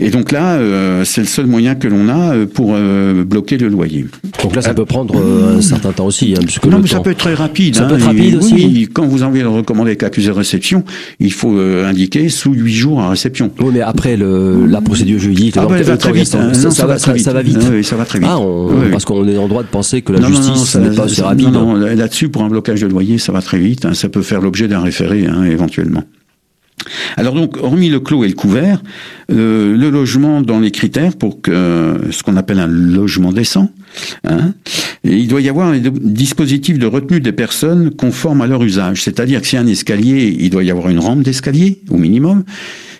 et 0.00 0.10
donc 0.10 0.32
là, 0.32 0.54
euh, 0.54 1.04
c'est 1.04 1.20
le 1.20 1.26
seul 1.26 1.46
moyen 1.46 1.74
que 1.74 1.86
l'on 1.86 2.08
a 2.08 2.34
euh, 2.34 2.46
pour 2.46 2.72
euh, 2.74 3.22
bloquer 3.22 3.58
le 3.58 3.68
loyer. 3.68 4.06
Donc 4.42 4.56
là, 4.56 4.62
ça 4.62 4.72
peut 4.72 4.86
prendre 4.86 5.14
un 5.16 5.60
certain 5.60 5.92
temps 5.92 6.06
aussi. 6.06 6.34
Hein, 6.36 6.68
non, 6.68 6.78
mais 6.78 6.88
ça 6.88 7.00
peut 7.00 7.10
être 7.10 7.18
très 7.18 7.34
rapide. 7.34 7.76
Ça 7.76 7.84
peut 7.84 7.96
être 7.96 8.04
hein, 8.04 8.06
rapide 8.06 8.36
aussi. 8.36 8.54
Oui, 8.54 8.88
quand 8.92 9.06
vous 9.06 9.22
envoyez 9.22 9.42
le 9.42 9.50
recommandé 9.50 9.90
avec 9.90 10.02
accusé 10.02 10.28
de 10.28 10.32
réception, 10.32 10.84
il 11.18 11.32
faut 11.32 11.58
indiquer 11.58 12.28
sous 12.30 12.52
huit 12.54 12.74
jours 12.74 13.00
à 13.00 13.10
réception. 13.10 13.50
Oui, 13.60 13.72
mais 13.74 13.82
après 13.82 14.16
le, 14.16 14.66
la 14.66 14.80
procédure 14.80 15.18
juridique, 15.18 15.56
ah, 15.58 15.66
bah, 15.66 15.82
va 15.82 15.96
très 15.96 16.12
vite. 16.12 16.34
Hein. 16.34 16.54
ça, 16.54 16.86
va, 16.86 16.98
ça, 16.98 17.32
va 17.32 17.42
vite. 17.42 17.58
Oui, 17.70 17.84
ça 17.84 17.96
va 17.96 18.04
très 18.04 18.18
vite. 18.18 18.28
Ah, 18.30 18.40
parce 18.90 19.04
qu'on 19.04 19.28
est 19.28 19.36
en 19.36 19.48
droit 19.48 19.62
de 19.62 19.68
penser 19.68 20.00
que 20.00 20.12
la 20.12 20.26
justice 20.26 20.76
n'est 20.76 20.94
pas 20.94 21.04
assez 21.04 21.22
rapide. 21.22 21.50
Non, 21.50 21.74
non, 21.74 21.74
là-dessus, 21.74 22.28
pour 22.30 22.42
un 22.42 22.48
blocage 22.48 22.80
de 22.80 22.86
loyer, 22.86 23.18
ça 23.18 23.32
va 23.32 23.42
très 23.42 23.58
vite. 23.58 23.92
Ça 23.92 24.08
peut 24.08 24.22
faire 24.22 24.40
l'objet 24.40 24.66
d'un 24.66 24.80
référé, 24.80 25.26
éventuellement. 25.50 26.04
Alors 27.16 27.34
donc, 27.34 27.56
hormis 27.58 27.88
le 27.88 28.00
clos 28.00 28.24
et 28.24 28.28
le 28.28 28.34
couvert, 28.34 28.82
euh, 29.30 29.76
le 29.76 29.90
logement 29.90 30.40
dans 30.40 30.60
les 30.60 30.70
critères 30.70 31.16
pour 31.16 31.40
que 31.40 31.98
ce 32.10 32.22
qu'on 32.22 32.36
appelle 32.36 32.58
un 32.58 32.66
logement 32.66 33.32
décent, 33.32 33.70
hein, 34.24 34.54
il 35.04 35.28
doit 35.28 35.40
y 35.40 35.48
avoir 35.48 35.68
un 35.68 35.78
dispositif 35.78 36.78
de 36.78 36.86
retenue 36.86 37.20
des 37.20 37.32
personnes 37.32 37.90
conformes 37.90 38.42
à 38.42 38.46
leur 38.46 38.62
usage. 38.62 39.02
C'est-à-dire 39.02 39.40
que 39.40 39.46
s'il 39.46 39.58
y 39.58 39.62
a 39.62 39.64
un 39.64 39.68
escalier, 39.68 40.36
il 40.38 40.50
doit 40.50 40.62
y 40.62 40.70
avoir 40.70 40.88
une 40.88 40.98
rampe 40.98 41.22
d'escalier 41.22 41.80
au 41.90 41.96
minimum. 41.96 42.44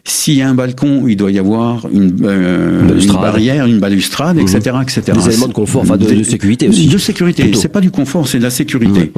S'il 0.05 0.35
y 0.35 0.43
a 0.43 0.49
un 0.49 0.55
balcon, 0.55 1.07
il 1.07 1.17
doit 1.17 1.31
y 1.31 1.39
avoir 1.39 1.87
une, 1.93 2.17
euh, 2.25 3.13
barrière, 3.13 3.67
une 3.67 3.81
balustrade, 3.81 4.39
etc., 4.39 4.71
mhm. 4.75 4.83
etc. 4.83 5.03
Des 5.13 5.29
éléments 5.29 5.49
de 5.49 5.53
confort, 5.53 5.83
enfin 5.83 5.99
de, 5.99 6.23
sécurité 6.23 6.69
aussi. 6.69 6.87
De 6.87 6.99
sécurité. 6.99 7.53
C'est 7.55 7.69
pas 7.69 7.83
du 7.83 7.91
confort, 7.91 8.27
c'est 8.27 8.39
de 8.39 8.43
la 8.43 8.51
sécurité. 8.51 9.13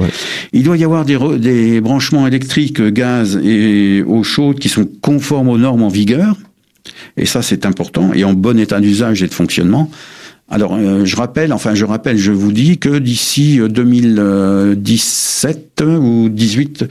Il 0.51 0.63
doit 0.63 0.75
y 0.75 0.83
avoir 0.83 1.05
des, 1.05 1.17
des 1.39 1.79
branchements 1.79 2.27
électriques, 2.27 2.81
gaz 2.81 3.39
et 3.43 4.03
eau 4.05 4.23
chaude 4.23 4.59
qui 4.59 4.67
sont 4.67 4.87
conformes 5.01 5.47
aux 5.47 5.57
normes 5.57 5.83
en 5.83 5.87
vigueur. 5.87 6.35
Et 7.15 7.25
ça, 7.25 7.41
c'est 7.41 7.65
important 7.65 8.11
et 8.13 8.25
en 8.25 8.33
bon 8.33 8.59
état 8.59 8.81
d'usage 8.81 9.23
et 9.23 9.27
de 9.27 9.33
fonctionnement. 9.33 9.89
Alors, 10.53 10.75
euh, 10.75 11.03
je 11.03 11.15
rappelle, 11.15 11.51
enfin, 11.51 11.73
je 11.73 11.83
rappelle, 11.83 12.19
je 12.19 12.31
vous 12.31 12.51
dis 12.51 12.77
que 12.77 12.99
d'ici 12.99 13.59
2017 13.67 15.81
euh, 15.81 15.97
ou 15.97 16.29
18, 16.29 16.85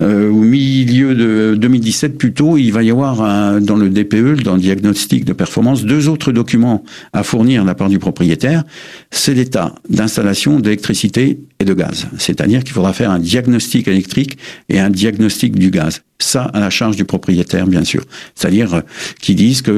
euh, 0.00 0.30
au 0.30 0.40
milieu 0.40 1.14
de 1.14 1.56
2017 1.58 2.16
plutôt, 2.16 2.56
il 2.56 2.70
va 2.70 2.82
y 2.82 2.90
avoir 2.90 3.60
dans 3.60 3.76
le 3.76 3.90
DPE, 3.90 4.42
dans 4.42 4.54
le 4.54 4.60
diagnostic 4.60 5.26
de 5.26 5.34
performance, 5.34 5.84
deux 5.84 6.08
autres 6.08 6.32
documents 6.32 6.84
à 7.12 7.22
fournir 7.22 7.64
de 7.64 7.66
la 7.66 7.74
part 7.74 7.90
du 7.90 7.98
propriétaire. 7.98 8.64
C'est 9.10 9.34
l'état 9.34 9.74
d'installation 9.90 10.58
d'électricité 10.58 11.38
et 11.58 11.64
de 11.64 11.74
gaz. 11.74 12.06
C'est-à-dire 12.18 12.64
qu'il 12.64 12.72
faudra 12.72 12.92
faire 12.92 13.10
un 13.10 13.18
diagnostic 13.18 13.88
électrique 13.88 14.38
et 14.68 14.78
un 14.78 14.90
diagnostic 14.90 15.58
du 15.58 15.70
gaz. 15.70 16.02
Ça, 16.18 16.44
à 16.44 16.60
la 16.60 16.70
charge 16.70 16.96
du 16.96 17.04
propriétaire, 17.04 17.66
bien 17.66 17.84
sûr. 17.84 18.02
C'est-à-dire 18.34 18.74
euh, 18.74 18.80
qui 19.20 19.34
disent 19.34 19.62
que 19.62 19.70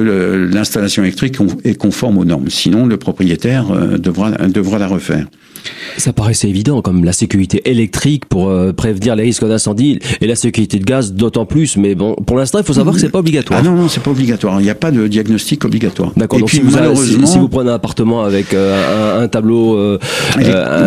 l'installation 0.52 1.02
électrique 1.02 1.36
est 1.64 1.74
conforme 1.74 2.18
aux 2.18 2.24
normes. 2.24 2.50
Sinon, 2.50 2.86
le 2.86 2.96
propriétaire 2.96 3.70
euh, 3.70 3.98
devra, 3.98 4.30
devra 4.30 4.78
la 4.78 4.86
refaire. 4.86 5.26
Ça 5.96 6.12
paraissait 6.12 6.48
évident, 6.48 6.80
comme 6.82 7.04
la 7.04 7.12
sécurité 7.12 7.62
électrique 7.64 8.26
pour 8.26 8.48
euh, 8.48 8.72
prévenir 8.72 9.16
les 9.16 9.24
risques 9.24 9.46
d'incendie 9.46 9.98
et 10.20 10.26
la 10.26 10.36
sécurité 10.36 10.78
de 10.78 10.84
gaz 10.84 11.12
d'autant 11.12 11.46
plus. 11.46 11.76
Mais 11.76 11.94
bon, 11.94 12.14
pour 12.14 12.36
l'instant, 12.36 12.58
il 12.58 12.64
faut 12.64 12.72
savoir 12.72 12.94
que 12.94 13.00
c'est 13.00 13.08
pas 13.08 13.18
obligatoire. 13.18 13.60
Ah 13.62 13.66
non, 13.66 13.74
non, 13.74 13.88
c'est 13.88 14.02
pas 14.02 14.10
obligatoire. 14.10 14.60
Il 14.60 14.64
n'y 14.64 14.70
a 14.70 14.74
pas 14.74 14.90
de 14.90 15.06
diagnostic 15.06 15.64
obligatoire. 15.64 16.12
D'accord. 16.16 16.38
Donc, 16.38 16.48
puis, 16.48 16.58
si, 16.58 16.62
vous 16.62 16.70
malheureusement... 16.70 17.26
si, 17.26 17.38
vous 17.38 17.48
prenez 17.48 17.70
un 17.70 17.74
appartement 17.74 18.22
avec 18.22 18.54
euh, 18.54 19.18
un, 19.18 19.22
un, 19.22 19.28
tableau 19.28 19.76
euh, 19.76 19.98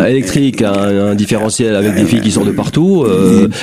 électrique, 0.06 0.62
un, 0.62 0.72
un, 0.72 1.14
différentiel 1.14 1.76
avec 1.76 1.94
des 1.94 2.04
fils 2.04 2.20
qui 2.20 2.30
sortent 2.30 2.46
de 2.46 2.52
partout, 2.52 3.04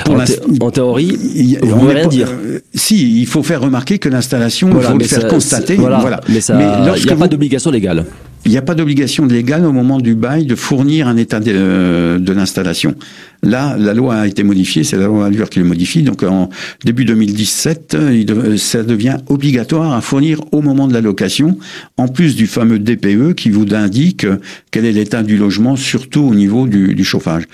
en, 0.08 0.64
en, 0.64 0.70
théorie, 0.70 1.58
vous 1.62 1.74
ne 1.74 1.80
pouvez 1.80 1.94
rien 1.94 2.06
dire. 2.06 2.28
si, 2.74 3.20
il 3.20 3.26
faut 3.26 3.42
faire 3.42 3.60
remarquer 3.60 3.98
que 3.98 4.08
l'installation, 4.08 4.68
il 4.68 4.82
faut 4.82 4.98
le 4.98 5.04
faire 5.04 5.28
constater. 5.28 5.74
Voilà, 5.76 5.98
voilà. 5.98 6.20
Mais 6.28 6.38
il 6.38 7.04
n'y 7.04 7.10
a 7.10 7.16
pas 7.16 7.28
d'obligation 7.28 7.70
légale. 7.70 8.04
Il 8.46 8.50
n'y 8.50 8.56
a 8.56 8.62
pas 8.62 8.74
d'obligation 8.74 9.26
légale 9.26 9.66
au 9.66 9.72
moment 9.72 9.98
du 9.98 10.14
bail 10.14 10.46
de 10.46 10.54
fournir 10.54 11.08
un 11.08 11.16
état 11.16 11.40
de, 11.40 11.52
euh, 11.54 12.18
de 12.18 12.32
l'installation. 12.32 12.94
Là, 13.42 13.76
la 13.78 13.94
loi 13.94 14.16
a 14.16 14.26
été 14.26 14.42
modifiée, 14.42 14.82
c'est 14.84 14.96
la 14.96 15.06
loi 15.06 15.26
Allure 15.26 15.48
qui 15.50 15.58
le 15.58 15.64
modifie. 15.64 16.02
Donc, 16.02 16.22
en 16.22 16.48
début 16.84 17.04
2017, 17.04 17.96
il 18.12 18.58
ça 18.58 18.82
devient 18.82 19.16
obligatoire 19.28 19.92
à 19.92 20.00
fournir 20.00 20.40
au 20.52 20.62
moment 20.62 20.88
de 20.88 20.92
la 20.92 21.00
location, 21.00 21.58
en 21.96 22.08
plus 22.08 22.36
du 22.36 22.46
fameux 22.46 22.78
DPE 22.78 23.34
qui 23.34 23.50
vous 23.50 23.66
indique 23.72 24.26
quel 24.70 24.84
est 24.84 24.92
l'état 24.92 25.22
du 25.22 25.36
logement, 25.36 25.76
surtout 25.76 26.20
au 26.20 26.34
niveau 26.34 26.66
du, 26.66 26.94
du 26.94 27.04
chauffage. 27.04 27.44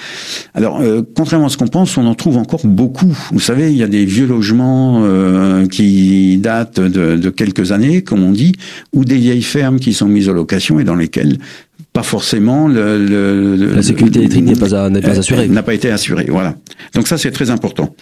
Alors, 0.55 0.81
euh, 0.81 1.03
contrairement 1.15 1.47
à 1.47 1.49
ce 1.49 1.57
qu'on 1.57 1.69
pense, 1.69 1.97
on 1.97 2.07
en 2.07 2.15
trouve 2.15 2.37
encore 2.37 2.67
beaucoup. 2.67 3.17
Vous 3.33 3.41
savez, 3.41 3.71
il 3.71 3.77
y 3.77 3.83
a 3.83 3.89
des 3.89 4.05
vieux 4.05 4.27
logements 4.27 5.03
euh, 5.05 5.67
qui 5.67 6.37
datent 6.39 6.81
de, 6.81 7.17
de 7.17 7.31
quelques 7.31 7.73
années, 7.73 8.03
comme 8.03 8.23
on 8.23 8.33
dit, 8.33 8.53
ou 8.93 9.05
des 9.05 9.17
vieilles 9.17 9.43
fermes 9.43 9.81
qui 9.81 9.93
sont 9.93 10.09
mises 10.09 10.29
en 10.29 10.33
location 10.33 10.79
et 10.79 10.85
dans 10.85 10.95
lesquelles 10.95 11.39
pas 11.93 12.03
forcément 12.03 12.69
le, 12.69 13.05
le, 13.07 13.57
la 13.75 13.83
sécurité 13.83 14.19
électrique 14.19 14.45
n'est 14.45 14.55
pas, 14.55 14.91
n'est 14.91 15.01
pas 15.01 15.19
assurée. 15.19 15.49
N'a 15.49 15.63
pas 15.63 15.73
été 15.73 15.91
assurée, 15.91 16.27
voilà. 16.29 16.55
Donc 16.95 17.09
ça 17.09 17.17
c'est 17.17 17.31
très 17.31 17.49
important. 17.49 17.95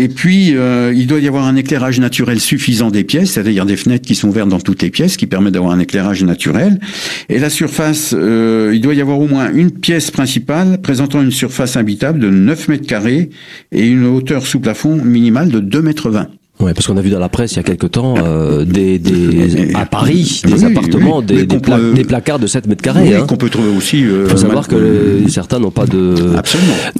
Et 0.00 0.08
puis, 0.08 0.56
euh, 0.56 0.94
il 0.96 1.06
doit 1.06 1.18
y 1.18 1.28
avoir 1.28 1.44
un 1.44 1.56
éclairage 1.56 2.00
naturel 2.00 2.40
suffisant 2.40 2.90
des 2.90 3.04
pièces, 3.04 3.32
c'est-à-dire 3.32 3.66
des 3.66 3.76
fenêtres 3.76 4.06
qui 4.06 4.14
sont 4.14 4.28
ouvertes 4.28 4.48
dans 4.48 4.58
toutes 4.58 4.80
les 4.80 4.88
pièces, 4.88 5.18
qui 5.18 5.26
permettent 5.26 5.52
d'avoir 5.52 5.72
un 5.72 5.78
éclairage 5.78 6.24
naturel. 6.24 6.80
Et 7.28 7.38
la 7.38 7.50
surface, 7.50 8.14
euh, 8.16 8.70
il 8.72 8.80
doit 8.80 8.94
y 8.94 9.02
avoir 9.02 9.20
au 9.20 9.28
moins 9.28 9.52
une 9.52 9.70
pièce 9.70 10.10
principale 10.10 10.80
présentant 10.80 11.20
une 11.20 11.30
surface 11.30 11.76
habitable 11.76 12.18
de 12.18 12.30
9 12.30 12.68
mètres 12.68 12.86
carrés 12.86 13.28
et 13.72 13.86
une 13.86 14.06
hauteur 14.06 14.46
sous 14.46 14.58
plafond 14.58 14.96
minimale 14.96 15.50
de 15.50 15.60
2 15.60 15.82
mètres 15.82 16.08
20. 16.08 16.30
Ouais, 16.60 16.74
parce 16.74 16.86
qu'on 16.86 16.96
a 16.96 17.00
vu 17.00 17.10
dans 17.10 17.18
la 17.18 17.28
presse 17.28 17.52
il 17.52 17.56
y 17.56 17.60
a 17.60 17.62
quelque 17.62 17.86
temps 17.86 18.14
euh, 18.18 18.64
des, 18.64 18.98
des 18.98 19.72
à 19.74 19.86
Paris 19.86 20.42
des 20.44 20.64
appartements, 20.64 21.22
des, 21.22 21.46
des, 21.46 21.58
des, 21.94 22.04
placards 22.04 22.38
de 22.38 22.46
7 22.46 22.66
mètres 22.66 22.82
carrés. 22.82 23.14
hein. 23.14 23.26
qu'on 23.26 23.36
peut 23.36 23.48
trouver 23.48 23.74
aussi. 23.76 24.04
Euh, 24.04 24.24
Il 24.26 24.30
faut 24.30 24.36
savoir 24.36 24.68
que 24.68 25.22
certains 25.28 25.58
n'ont 25.58 25.70
pas 25.70 25.86
de 25.86 26.14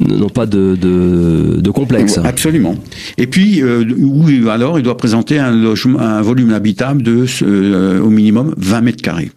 n'ont 0.09 0.29
pas 0.29 0.47
de, 0.47 0.77
de, 0.81 1.61
de 1.61 1.71
complexe. 1.71 2.19
Absolument. 2.25 2.75
Et 3.19 3.27
puis, 3.27 3.63
euh, 3.63 3.85
alors 4.51 4.79
il 4.79 4.83
doit 4.83 4.97
présenter 4.97 5.39
un, 5.39 5.51
logement, 5.51 6.01
un 6.01 6.23
volume 6.23 6.53
habitable 6.53 7.03
de 7.03 7.25
euh, 7.43 8.01
au 8.01 8.09
minimum 8.11 8.55
20 8.57 8.81
mètres 8.81 9.03
carrés 9.03 9.31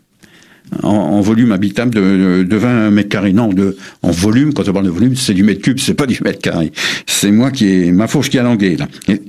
en, 0.81 0.89
en, 0.89 1.21
volume 1.21 1.51
habitable 1.51 1.93
de, 1.93 2.43
de 2.43 2.55
20 2.55 2.91
mètres 2.91 3.09
carrés. 3.09 3.33
Non, 3.33 3.49
de, 3.49 3.77
en 4.01 4.11
volume, 4.11 4.53
quand 4.53 4.67
on 4.67 4.73
parle 4.73 4.85
de 4.85 4.91
volume, 4.91 5.15
c'est 5.15 5.33
du 5.33 5.43
mètre 5.43 5.61
cube, 5.61 5.79
c'est 5.79 5.93
pas 5.93 6.05
du 6.05 6.19
mètre 6.23 6.39
carré. 6.39 6.71
C'est 7.05 7.31
moi 7.31 7.51
qui 7.51 7.67
ai, 7.67 7.91
ma 7.91 8.07
fourche 8.07 8.29
qui 8.29 8.39
a 8.39 8.43
langué, 8.43 8.75
là. 8.75 8.87
Et 9.07 9.21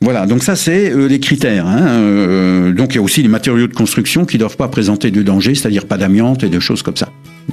voilà, 0.00 0.26
donc 0.26 0.42
ça, 0.42 0.56
c'est 0.56 0.90
euh, 0.90 1.06
les 1.08 1.20
critères. 1.20 1.66
Hein. 1.66 1.86
Euh, 1.86 2.72
donc 2.72 2.94
il 2.94 2.96
y 2.96 2.98
a 2.98 3.02
aussi 3.02 3.22
les 3.22 3.28
matériaux 3.28 3.66
de 3.66 3.74
construction 3.74 4.24
qui 4.24 4.38
doivent 4.38 4.56
pas 4.56 4.68
présenter 4.68 5.10
de 5.10 5.22
danger, 5.22 5.54
c'est-à-dire 5.54 5.86
pas 5.86 5.98
d'amiante 5.98 6.44
et 6.44 6.48
de 6.48 6.60
choses 6.60 6.82
comme 6.82 6.96
ça. 6.96 7.08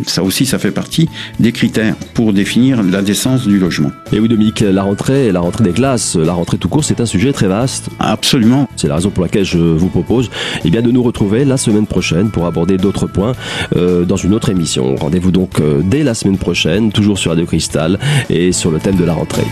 Ça 0.06 0.24
aussi, 0.24 0.46
ça 0.46 0.60
fait 0.60 0.72
partie 0.72 1.08
des 1.40 1.52
critères 1.52 1.96
pour 2.14 2.34
définir 2.34 2.84
la 2.84 3.02
décence 3.02 3.48
du 3.48 3.60
logement. 3.60 3.92
Et 4.12 4.20
oui, 4.20 4.28
Dominique, 4.28 4.60
la 4.60 4.84
rentrée, 4.84 5.32
la 5.32 5.40
rentrée 5.40 5.64
des 5.64 5.72
classes, 5.72 6.16
la 6.16 6.34
rentrée 6.34 6.58
tout 6.58 6.68
court, 6.68 6.84
c'est 6.84 7.00
un 7.00 7.06
sujet 7.06 7.32
très 7.32 7.48
vaste. 7.48 7.90
Absolument. 8.00 8.68
C'est 8.76 8.88
la 8.88 8.96
raison 8.96 9.10
pour 9.10 9.24
laquelle 9.24 9.46
je 9.46 9.58
vous 9.58 9.88
propose 9.88 10.30
eh 10.66 10.70
bien, 10.70 10.82
de 10.82 10.92
nous 10.92 11.02
retrouver 11.02 11.46
la 11.46 11.58
semaine 11.58 11.88
prochaine 11.88 12.30
pour 12.30 12.46
aborder 12.46 12.78
d'autres 12.78 13.08
points 13.08 13.25
euh, 13.76 14.06
dans 14.06 14.16
une 14.16 14.34
autre 14.34 14.50
émission. 14.50 14.96
Rendez-vous 14.96 15.32
donc 15.32 15.60
euh, 15.60 15.82
dès 15.84 16.04
la 16.04 16.14
semaine 16.14 16.38
prochaine, 16.38 16.92
toujours 16.92 17.18
sur 17.18 17.32
Radio 17.32 17.46
Cristal 17.46 18.00
et 18.30 18.52
sur 18.52 18.72
le 18.72 18.80
thème 18.80 18.96
de 18.96 19.06
la 19.06 19.14
rentrée. 19.14 19.46